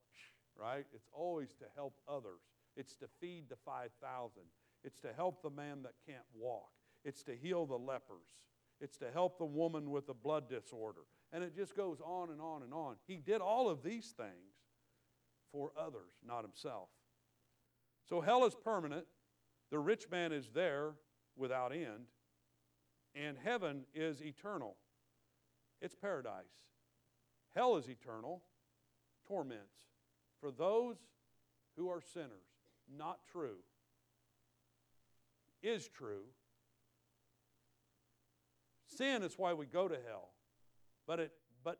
right? 0.57 0.87
It's 0.94 1.09
always 1.12 1.55
to 1.55 1.64
help 1.75 1.94
others. 2.09 2.40
It's 2.77 2.96
to 2.96 3.07
feed 3.20 3.44
the 3.49 3.57
5,000. 3.64 4.42
It's 4.85 5.01
to 5.01 5.09
help 5.14 5.42
the 5.42 5.51
man 5.51 5.83
that 5.83 5.92
can't 6.07 6.25
walk. 6.35 6.70
It's 7.05 7.23
to 7.25 7.35
heal 7.35 7.66
the 7.66 7.79
lepers. 7.79 8.27
It's 8.81 8.96
to 8.99 9.11
help 9.11 9.38
the 9.38 9.44
woman 9.44 9.90
with 9.90 10.09
a 10.09 10.14
blood 10.14 10.49
disorder. 10.49 11.01
And 11.33 11.44
it 11.44 11.55
just 11.55 11.77
goes 11.77 11.99
on 12.05 12.31
and 12.31 12.40
on 12.40 12.62
and 12.62 12.73
on. 12.73 12.96
He 13.07 13.16
did 13.16 13.40
all 13.40 13.68
of 13.68 13.83
these 13.83 14.14
things 14.16 14.55
for 15.53 15.73
others, 15.79 16.12
not 16.27 16.42
himself. 16.42 16.88
So 18.11 18.20
hell 18.20 18.44
is 18.44 18.55
permanent. 18.55 19.07
The 19.70 19.79
rich 19.79 20.11
man 20.11 20.33
is 20.33 20.51
there 20.53 20.94
without 21.37 21.73
end. 21.73 22.09
And 23.14 23.38
heaven 23.42 23.85
is 23.94 24.20
eternal. 24.20 24.77
It's 25.81 25.94
paradise. 25.94 26.44
Hell 27.55 27.77
is 27.77 27.88
eternal, 27.88 28.42
torments 29.27 29.87
for 30.40 30.51
those 30.51 30.96
who 31.77 31.88
are 31.88 32.01
sinners. 32.01 32.49
Not 32.99 33.20
true. 33.31 33.59
Is 35.62 35.88
true. 35.88 36.25
Sin 38.87 39.23
is 39.23 39.35
why 39.37 39.53
we 39.53 39.66
go 39.66 39.87
to 39.87 39.96
hell. 40.07 40.31
But 41.07 41.20
it 41.20 41.33
but 41.62 41.79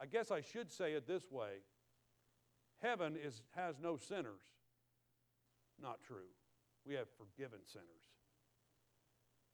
I 0.00 0.06
guess 0.06 0.30
I 0.30 0.40
should 0.40 0.70
say 0.70 0.92
it 0.92 1.06
this 1.06 1.30
way. 1.30 1.62
Heaven 2.82 3.16
is 3.16 3.42
has 3.54 3.76
no 3.80 3.96
sinners. 3.96 4.42
Not 5.82 6.00
true. 6.06 6.30
We 6.86 6.94
have 6.94 7.08
forgiven 7.18 7.58
sinners. 7.66 8.06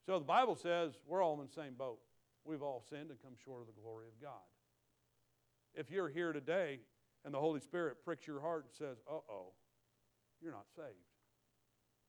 So 0.04 0.18
the 0.18 0.24
Bible 0.24 0.56
says 0.56 0.92
we're 1.06 1.22
all 1.22 1.40
in 1.40 1.46
the 1.46 1.52
same 1.52 1.74
boat. 1.74 1.98
We've 2.44 2.62
all 2.62 2.82
sinned 2.88 3.10
and 3.10 3.20
come 3.22 3.32
short 3.44 3.62
of 3.62 3.66
the 3.66 3.80
glory 3.80 4.06
of 4.06 4.20
God. 4.20 4.44
If 5.74 5.90
you're 5.90 6.08
here 6.08 6.32
today 6.32 6.80
and 7.24 7.32
the 7.32 7.40
Holy 7.40 7.60
Spirit 7.60 8.04
pricks 8.04 8.26
your 8.26 8.40
heart 8.40 8.64
and 8.64 8.74
says, 8.74 8.98
uh 9.10 9.20
oh, 9.28 9.52
you're 10.40 10.52
not 10.52 10.66
saved, 10.74 11.08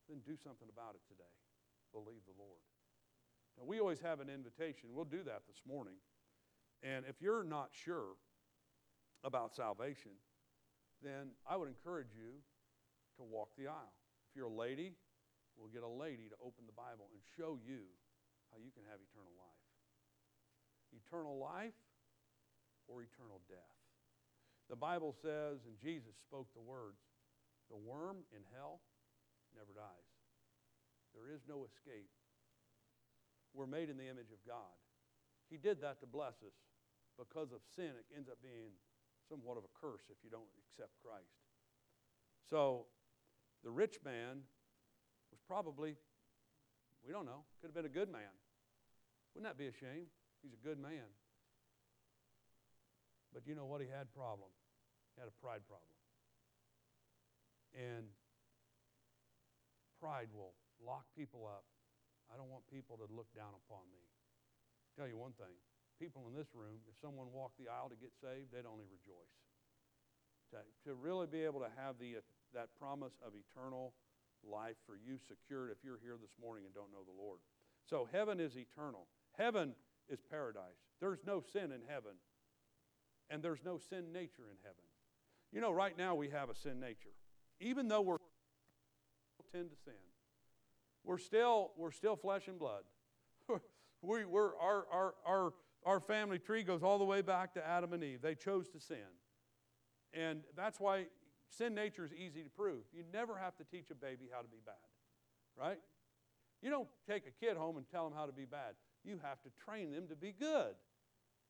then 0.08 0.20
do 0.26 0.38
something 0.42 0.68
about 0.72 0.96
it 0.96 1.02
today. 1.08 1.36
Believe 1.92 2.22
the 2.26 2.38
Lord. 2.38 2.62
Now, 3.58 3.66
we 3.68 3.80
always 3.80 4.00
have 4.00 4.20
an 4.20 4.30
invitation. 4.30 4.90
We'll 4.94 5.06
do 5.06 5.24
that 5.26 5.42
this 5.48 5.62
morning. 5.68 5.96
And 6.84 7.06
if 7.10 7.22
you're 7.22 7.44
not 7.44 7.70
sure 7.72 8.16
about 9.24 9.54
salvation, 9.54 10.12
then 11.04 11.32
I 11.50 11.58
would 11.58 11.68
encourage 11.68 12.14
you 12.16 12.40
to 13.18 13.24
walk 13.24 13.50
the 13.58 13.68
aisle. 13.68 13.94
If 14.30 14.38
you're 14.38 14.46
a 14.46 14.54
lady, 14.54 14.94
we'll 15.58 15.74
get 15.74 15.82
a 15.82 15.90
lady 15.90 16.30
to 16.30 16.38
open 16.38 16.70
the 16.70 16.78
Bible 16.78 17.10
and 17.10 17.18
show 17.34 17.58
you 17.58 17.90
how 18.54 18.62
you 18.62 18.70
can 18.70 18.86
have 18.86 19.02
eternal 19.02 19.34
life. 19.34 19.66
Eternal 20.94 21.42
life 21.42 21.78
or 22.86 23.02
eternal 23.02 23.42
death. 23.50 23.78
The 24.70 24.78
Bible 24.78 25.18
says, 25.18 25.66
and 25.66 25.74
Jesus 25.82 26.14
spoke 26.22 26.54
the 26.54 26.62
words, 26.62 27.02
the 27.74 27.78
worm 27.78 28.22
in 28.30 28.46
hell 28.54 28.86
never 29.58 29.74
dies. 29.74 30.10
There 31.18 31.34
is 31.34 31.42
no 31.50 31.66
escape. 31.66 32.14
We're 33.54 33.70
made 33.70 33.90
in 33.90 33.98
the 33.98 34.06
image 34.06 34.30
of 34.30 34.42
God. 34.46 34.78
He 35.50 35.58
did 35.58 35.82
that 35.82 35.98
to 36.02 36.06
bless 36.06 36.38
us. 36.46 36.54
Because 37.18 37.50
of 37.50 37.66
sin, 37.76 37.98
it 37.98 38.06
ends 38.14 38.30
up 38.30 38.38
being 38.46 38.78
somewhat 39.26 39.58
of 39.58 39.66
a 39.66 39.74
curse 39.74 40.06
if 40.14 40.22
you 40.22 40.30
don't 40.30 40.50
accept 40.62 40.94
Christ. 41.02 41.34
So, 42.46 42.86
the 43.64 43.70
rich 43.70 44.00
man 44.04 44.42
was 45.32 45.40
probably, 45.48 45.96
we 47.06 47.12
don't 47.12 47.26
know, 47.26 47.44
could 47.62 47.68
have 47.68 47.76
been 47.76 47.86
a 47.86 47.94
good 47.94 48.12
man. 48.12 48.34
Wouldn't 49.34 49.48
that 49.50 49.58
be 49.58 49.68
a 49.68 49.76
shame? 49.76 50.08
He's 50.42 50.54
a 50.54 50.64
good 50.64 50.80
man. 50.80 51.06
But 53.34 53.46
you 53.46 53.54
know 53.54 53.66
what? 53.66 53.82
He 53.82 53.88
had 53.88 54.10
problem. 54.16 54.50
He 55.16 55.22
had 55.22 55.30
a 55.30 55.38
pride 55.44 55.62
problem. 55.68 55.94
And 57.76 58.10
pride 60.02 60.32
will 60.34 60.56
lock 60.82 61.06
people 61.14 61.46
up. 61.46 61.68
I 62.32 62.38
don't 62.38 62.50
want 62.50 62.66
people 62.72 62.98
to 62.98 63.08
look 63.12 63.30
down 63.36 63.54
upon 63.68 63.86
me. 63.92 64.02
I'll 64.02 64.96
tell 64.96 65.10
you 65.10 65.18
one 65.18 65.36
thing. 65.38 65.54
People 66.00 66.26
in 66.32 66.34
this 66.34 66.56
room, 66.56 66.80
if 66.88 66.96
someone 66.98 67.28
walked 67.36 67.60
the 67.60 67.68
aisle 67.68 67.92
to 67.92 68.00
get 68.00 68.16
saved, 68.16 68.56
they'd 68.56 68.70
only 68.70 68.88
rejoice. 68.88 69.36
To, 70.56 70.64
to 70.88 70.96
really 70.96 71.28
be 71.28 71.44
able 71.44 71.60
to 71.60 71.70
have 71.76 72.00
the, 72.00 72.24
that 72.54 72.70
promise 72.80 73.14
of 73.26 73.34
eternal 73.34 73.94
life 74.44 74.76
for 74.86 74.96
you 74.96 75.18
secured 75.18 75.72
if 75.72 75.78
you're 75.84 76.00
here 76.02 76.18
this 76.20 76.32
morning 76.42 76.66
and 76.66 76.74
don't 76.74 76.92
know 76.92 77.04
the 77.06 77.22
Lord. 77.22 77.40
So 77.90 78.08
heaven 78.12 78.40
is 78.40 78.58
eternal. 78.58 79.08
Heaven 79.38 79.74
is 80.10 80.20
paradise. 80.30 80.80
There's 81.00 81.20
no 81.26 81.42
sin 81.42 81.72
in 81.72 81.82
heaven. 81.88 82.14
And 83.30 83.44
there's 83.44 83.64
no 83.64 83.78
sin 83.78 84.12
nature 84.12 84.50
in 84.50 84.58
heaven. 84.64 84.84
You 85.52 85.62
know, 85.62 85.72
right 85.72 85.98
now 85.98 86.16
we 86.16 86.30
have 86.30 86.50
a 86.50 86.56
sin 86.56 86.80
nature. 86.80 87.14
Even 87.60 87.88
though 87.88 88.02
we're 88.02 88.18
tend 89.52 89.70
to 89.72 89.76
sin, 89.84 89.94
we're 91.04 91.18
still, 91.18 91.72
we're 91.78 91.92
still 91.92 92.16
flesh 92.16 92.48
and 92.48 92.60
blood. 92.60 92.84
we, 94.02 94.26
we're, 94.26 94.56
our, 94.58 94.86
our, 94.92 95.14
our, 95.26 95.54
our 95.86 96.00
family 96.00 96.38
tree 96.38 96.64
goes 96.64 96.84
all 96.84 97.00
the 97.00 97.06
way 97.06 97.22
back 97.22 97.54
to 97.54 97.66
Adam 97.66 97.94
and 97.94 98.04
Eve. 98.04 98.22
They 98.22 98.36
chose 98.36 98.70
to 98.70 98.80
sin. 98.80 98.98
And 100.14 100.42
that's 100.56 100.80
why 100.80 101.06
sin 101.50 101.74
nature 101.74 102.06
is 102.06 102.14
easy 102.14 102.44
to 102.44 102.50
prove. 102.50 102.84
You 102.94 103.04
never 103.12 103.38
have 103.38 103.56
to 103.58 103.64
teach 103.64 103.90
a 103.92 103.96
baby 103.96 104.26
how 104.32 104.42
to 104.42 104.48
be 104.48 104.60
bad, 104.66 104.76
right? 105.58 105.80
You 106.62 106.70
don't 106.70 106.88
take 107.08 107.24
a 107.28 107.46
kid 107.46 107.58
home 107.58 107.78
and 107.78 107.86
tell 107.90 108.04
them 108.04 108.14
how 108.18 108.26
to 108.26 108.32
be 108.32 108.46
bad. 108.46 108.76
You 109.04 109.20
have 109.24 109.42
to 109.44 109.50
train 109.66 109.92
them 109.92 110.08
to 110.10 110.16
be 110.16 110.34
good 110.38 110.76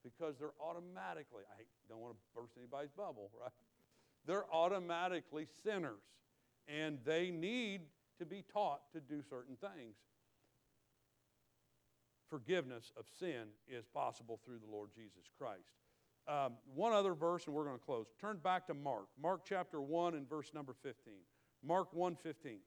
because 0.03 0.35
they're 0.37 0.55
automatically, 0.61 1.43
I 1.57 1.63
don't 1.89 1.99
want 1.99 2.13
to 2.13 2.19
burst 2.39 2.53
anybody's 2.57 2.91
bubble, 2.91 3.31
right? 3.41 3.51
They're 4.25 4.45
automatically 4.53 5.47
sinners 5.63 6.03
and 6.67 6.99
they 7.05 7.31
need 7.31 7.81
to 8.19 8.25
be 8.25 8.43
taught 8.53 8.81
to 8.93 8.99
do 8.99 9.23
certain 9.27 9.55
things. 9.55 9.95
Forgiveness 12.29 12.91
of 12.95 13.05
sin 13.19 13.47
is 13.67 13.85
possible 13.87 14.39
through 14.45 14.59
the 14.59 14.71
Lord 14.71 14.89
Jesus 14.95 15.31
Christ. 15.37 15.73
Um, 16.29 16.53
one 16.75 16.93
other 16.93 17.15
verse, 17.15 17.47
and 17.47 17.55
we're 17.55 17.63
going 17.63 17.79
to 17.79 17.83
close. 17.83 18.05
Turn 18.21 18.37
back 18.37 18.67
to 18.67 18.75
Mark. 18.75 19.07
Mark 19.19 19.41
chapter 19.43 19.81
1 19.81 20.13
and 20.13 20.29
verse 20.29 20.51
number 20.53 20.75
15. 20.83 21.13
Mark 21.65 21.91
1 21.91 22.15
15. 22.15 22.59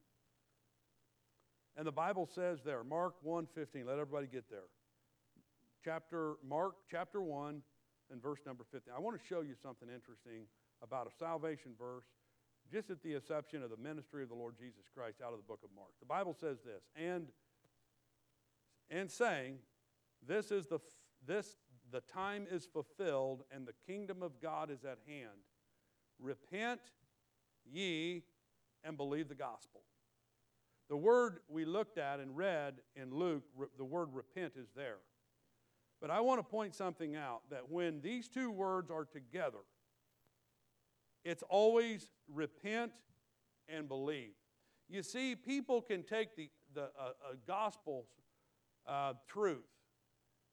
And 1.77 1.87
the 1.87 1.93
Bible 1.93 2.27
says 2.27 2.63
there, 2.65 2.83
Mark 2.83 3.15
1 3.23 3.47
15. 3.55 3.87
Let 3.87 3.93
everybody 3.93 4.27
get 4.27 4.51
there. 4.51 4.65
Chapter, 5.85 6.35
Mark 6.47 6.75
chapter 6.91 7.23
1 7.23 7.63
and 8.11 8.21
verse 8.21 8.41
number 8.45 8.65
15. 8.73 8.93
I 8.95 8.99
want 8.99 9.19
to 9.19 9.25
show 9.25 9.43
you 9.43 9.55
something 9.63 9.89
interesting 9.89 10.47
about 10.83 11.07
a 11.07 11.17
salvation 11.17 11.73
verse 11.79 12.07
just 12.71 12.91
at 12.91 13.03
the 13.03 13.15
inception 13.15 13.63
of 13.63 13.71
the 13.71 13.77
ministry 13.77 14.23
of 14.23 14.29
the 14.29 14.35
Lord 14.35 14.55
Jesus 14.59 14.85
Christ 14.93 15.19
out 15.25 15.33
of 15.33 15.39
the 15.39 15.45
book 15.45 15.61
of 15.63 15.71
Mark. 15.77 15.91
The 16.01 16.07
Bible 16.07 16.35
says 16.39 16.59
this, 16.65 16.83
and 16.97 17.29
and 18.91 19.11
saying, 19.11 19.59
this 20.27 20.51
is 20.51 20.67
the 20.67 20.81
this 21.27 21.57
the 21.93 22.01
time 22.01 22.47
is 22.51 22.67
fulfilled 22.67 23.45
and 23.55 23.67
the 23.67 23.75
kingdom 23.87 24.23
of 24.23 24.41
God 24.41 24.71
is 24.71 24.85
at 24.85 24.99
hand. 25.07 25.47
Repent 26.19 26.81
ye 27.71 28.23
and 28.83 28.97
believe 28.97 29.29
the 29.29 29.35
gospel. 29.35 29.83
The 30.89 30.97
word 30.97 31.41
we 31.49 31.65
looked 31.65 31.99
at 31.99 32.19
and 32.19 32.37
read 32.37 32.75
in 32.97 33.15
Luke, 33.15 33.45
the 33.79 33.85
word 33.85 34.09
repent 34.13 34.55
is 34.57 34.69
there. 34.75 34.99
But 36.01 36.11
I 36.11 36.21
want 36.21 36.41
to 36.41 36.43
point 36.43 36.75
something 36.75 37.15
out 37.15 37.43
that 37.51 37.71
when 37.71 38.01
these 38.01 38.29
two 38.29 38.51
words 38.51 38.91
are 38.91 39.05
together, 39.05 39.61
it's 41.25 41.45
always 41.49 42.11
repent 42.33 42.93
and 43.69 43.89
believe. 43.89 44.33
You 44.89 45.03
see, 45.03 45.37
people 45.37 45.81
can 45.81 46.03
take 46.03 46.35
the, 46.37 46.51
the 46.75 46.83
uh, 46.83 46.87
uh, 46.87 47.35
gospel 47.47 48.07
uh, 48.87 49.13
truth 49.29 49.65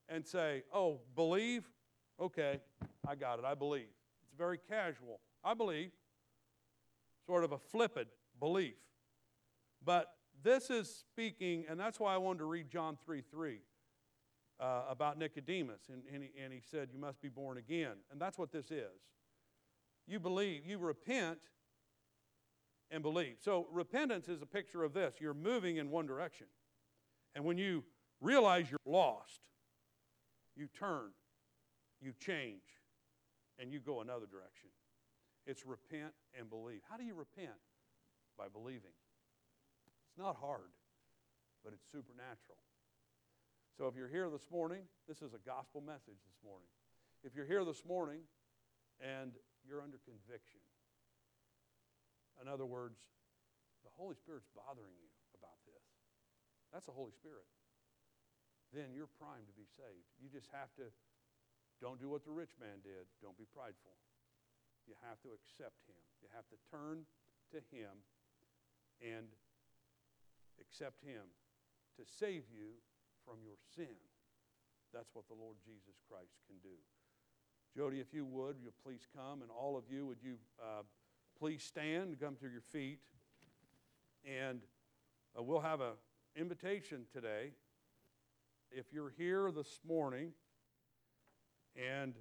and 0.10 0.26
say, 0.26 0.64
oh, 0.74 1.00
believe? 1.16 1.66
Okay, 2.20 2.60
I 3.08 3.16
got 3.16 3.40
it. 3.40 3.46
I 3.46 3.56
believe. 3.56 3.88
It's 4.24 4.38
very 4.38 4.58
casual. 4.58 5.20
I 5.44 5.54
believe. 5.54 5.92
Sort 7.26 7.44
of 7.44 7.52
a 7.52 7.58
flippant 7.58 8.08
belief. 8.40 8.76
But 9.86 10.08
this 10.44 10.70
is 10.70 11.04
speaking, 11.12 11.66
and 11.70 11.80
that's 11.80 12.00
why 12.00 12.14
I 12.14 12.18
wanted 12.18 12.40
to 12.40 12.46
read 12.46 12.70
John 12.70 12.98
3 13.06 13.22
3 13.22 13.60
uh, 14.60 14.82
about 14.90 15.18
Nicodemus. 15.18 15.82
And, 15.92 16.04
and, 16.14 16.24
he, 16.24 16.32
and 16.44 16.52
he 16.52 16.62
said, 16.72 16.90
You 16.92 17.00
must 17.00 17.22
be 17.22 17.30
born 17.30 17.58
again. 17.58 17.98
And 18.12 18.20
that's 18.20 18.38
what 18.38 18.52
this 18.52 18.72
is 18.72 19.00
you 20.10 20.20
believe, 20.20 20.66
you 20.66 20.80
repent 20.80 21.40
and 22.92 23.04
believe. 23.04 23.36
So 23.40 23.68
repentance 23.72 24.28
is 24.28 24.42
a 24.42 24.46
picture 24.46 24.84
of 24.84 24.94
this. 24.94 25.16
You're 25.20 25.36
moving 25.36 25.78
in 25.78 25.92
one 25.92 26.08
direction. 26.08 26.48
And 27.36 27.46
when 27.46 27.58
you 27.58 27.84
realize 28.20 28.70
you're 28.72 28.80
lost, 28.86 29.42
you 30.60 30.68
turn, 30.78 31.16
you 32.04 32.12
change, 32.20 32.68
and 33.58 33.72
you 33.72 33.80
go 33.80 34.02
another 34.02 34.28
direction. 34.28 34.70
It's 35.48 35.66
repent 35.66 36.12
and 36.38 36.50
believe. 36.50 36.84
How 36.92 36.98
do 36.98 37.04
you 37.08 37.16
repent? 37.16 37.56
By 38.38 38.52
believing. 38.52 38.96
It's 40.08 40.20
not 40.20 40.36
hard, 40.36 40.72
but 41.64 41.72
it's 41.72 41.84
supernatural. 41.92 42.60
So 43.80 43.88
if 43.88 43.96
you're 43.96 44.12
here 44.12 44.28
this 44.30 44.48
morning, 44.52 44.84
this 45.08 45.24
is 45.24 45.32
a 45.32 45.42
gospel 45.48 45.80
message 45.80 46.20
this 46.28 46.40
morning. 46.44 46.68
If 47.24 47.36
you're 47.36 47.48
here 47.48 47.64
this 47.64 47.84
morning 47.88 48.28
and 49.00 49.32
you're 49.68 49.82
under 49.82 50.00
conviction. 50.04 50.60
In 52.40 52.48
other 52.48 52.66
words, 52.66 53.00
the 53.84 53.92
Holy 53.96 54.16
Spirit's 54.16 54.48
bothering 54.56 54.96
you 54.96 55.12
about 55.36 55.60
this. 55.68 55.84
That's 56.72 56.88
the 56.88 56.96
Holy 56.96 57.12
Spirit. 57.12 57.48
Then 58.70 58.94
you're 58.94 59.10
primed 59.18 59.50
to 59.50 59.56
be 59.58 59.66
saved. 59.66 60.06
You 60.22 60.30
just 60.30 60.48
have 60.54 60.70
to, 60.78 60.94
don't 61.82 61.98
do 61.98 62.10
what 62.10 62.22
the 62.24 62.34
rich 62.34 62.54
man 62.62 62.86
did. 62.86 63.10
Don't 63.22 63.38
be 63.38 63.50
prideful. 63.50 63.98
You 64.86 64.94
have 65.02 65.18
to 65.26 65.34
accept 65.34 65.82
Him. 65.90 65.98
You 66.22 66.30
have 66.34 66.46
to 66.54 66.58
turn 66.70 67.06
to 67.54 67.60
Him 67.74 68.06
and 69.02 69.26
accept 70.62 71.02
Him 71.02 71.26
to 71.98 72.04
save 72.06 72.46
you 72.54 72.78
from 73.26 73.42
your 73.42 73.58
sin. 73.76 73.98
That's 74.94 75.10
what 75.14 75.28
the 75.28 75.38
Lord 75.38 75.58
Jesus 75.66 75.98
Christ 76.10 76.38
can 76.48 76.58
do. 76.62 76.78
Jody, 77.76 78.00
if 78.00 78.14
you 78.14 78.26
would, 78.26 78.58
you 78.62 78.72
please 78.84 79.06
come, 79.16 79.42
and 79.42 79.52
all 79.52 79.78
of 79.78 79.84
you, 79.90 80.06
would 80.06 80.22
you 80.24 80.36
uh, 80.62 80.82
please 81.38 81.64
stand, 81.64 82.18
come 82.20 82.36
to 82.38 82.50
your 82.50 82.62
feet, 82.62 83.00
and 84.26 84.62
uh, 85.38 85.44
we'll 85.44 85.60
have 85.60 85.82
an 85.82 85.94
invitation 86.36 87.06
today. 87.14 87.52
If 88.72 88.86
you're 88.94 89.12
here 89.18 89.52
this 89.52 89.80
morning, 89.88 90.32
and 91.76 92.14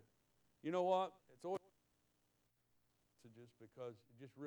you 0.62 0.72
know 0.72 0.82
what? 0.82 1.12
It's 1.34 1.44
always 1.44 1.60
just 3.36 3.52
because 3.60 3.94
just 4.18 4.32
realize. 4.36 4.46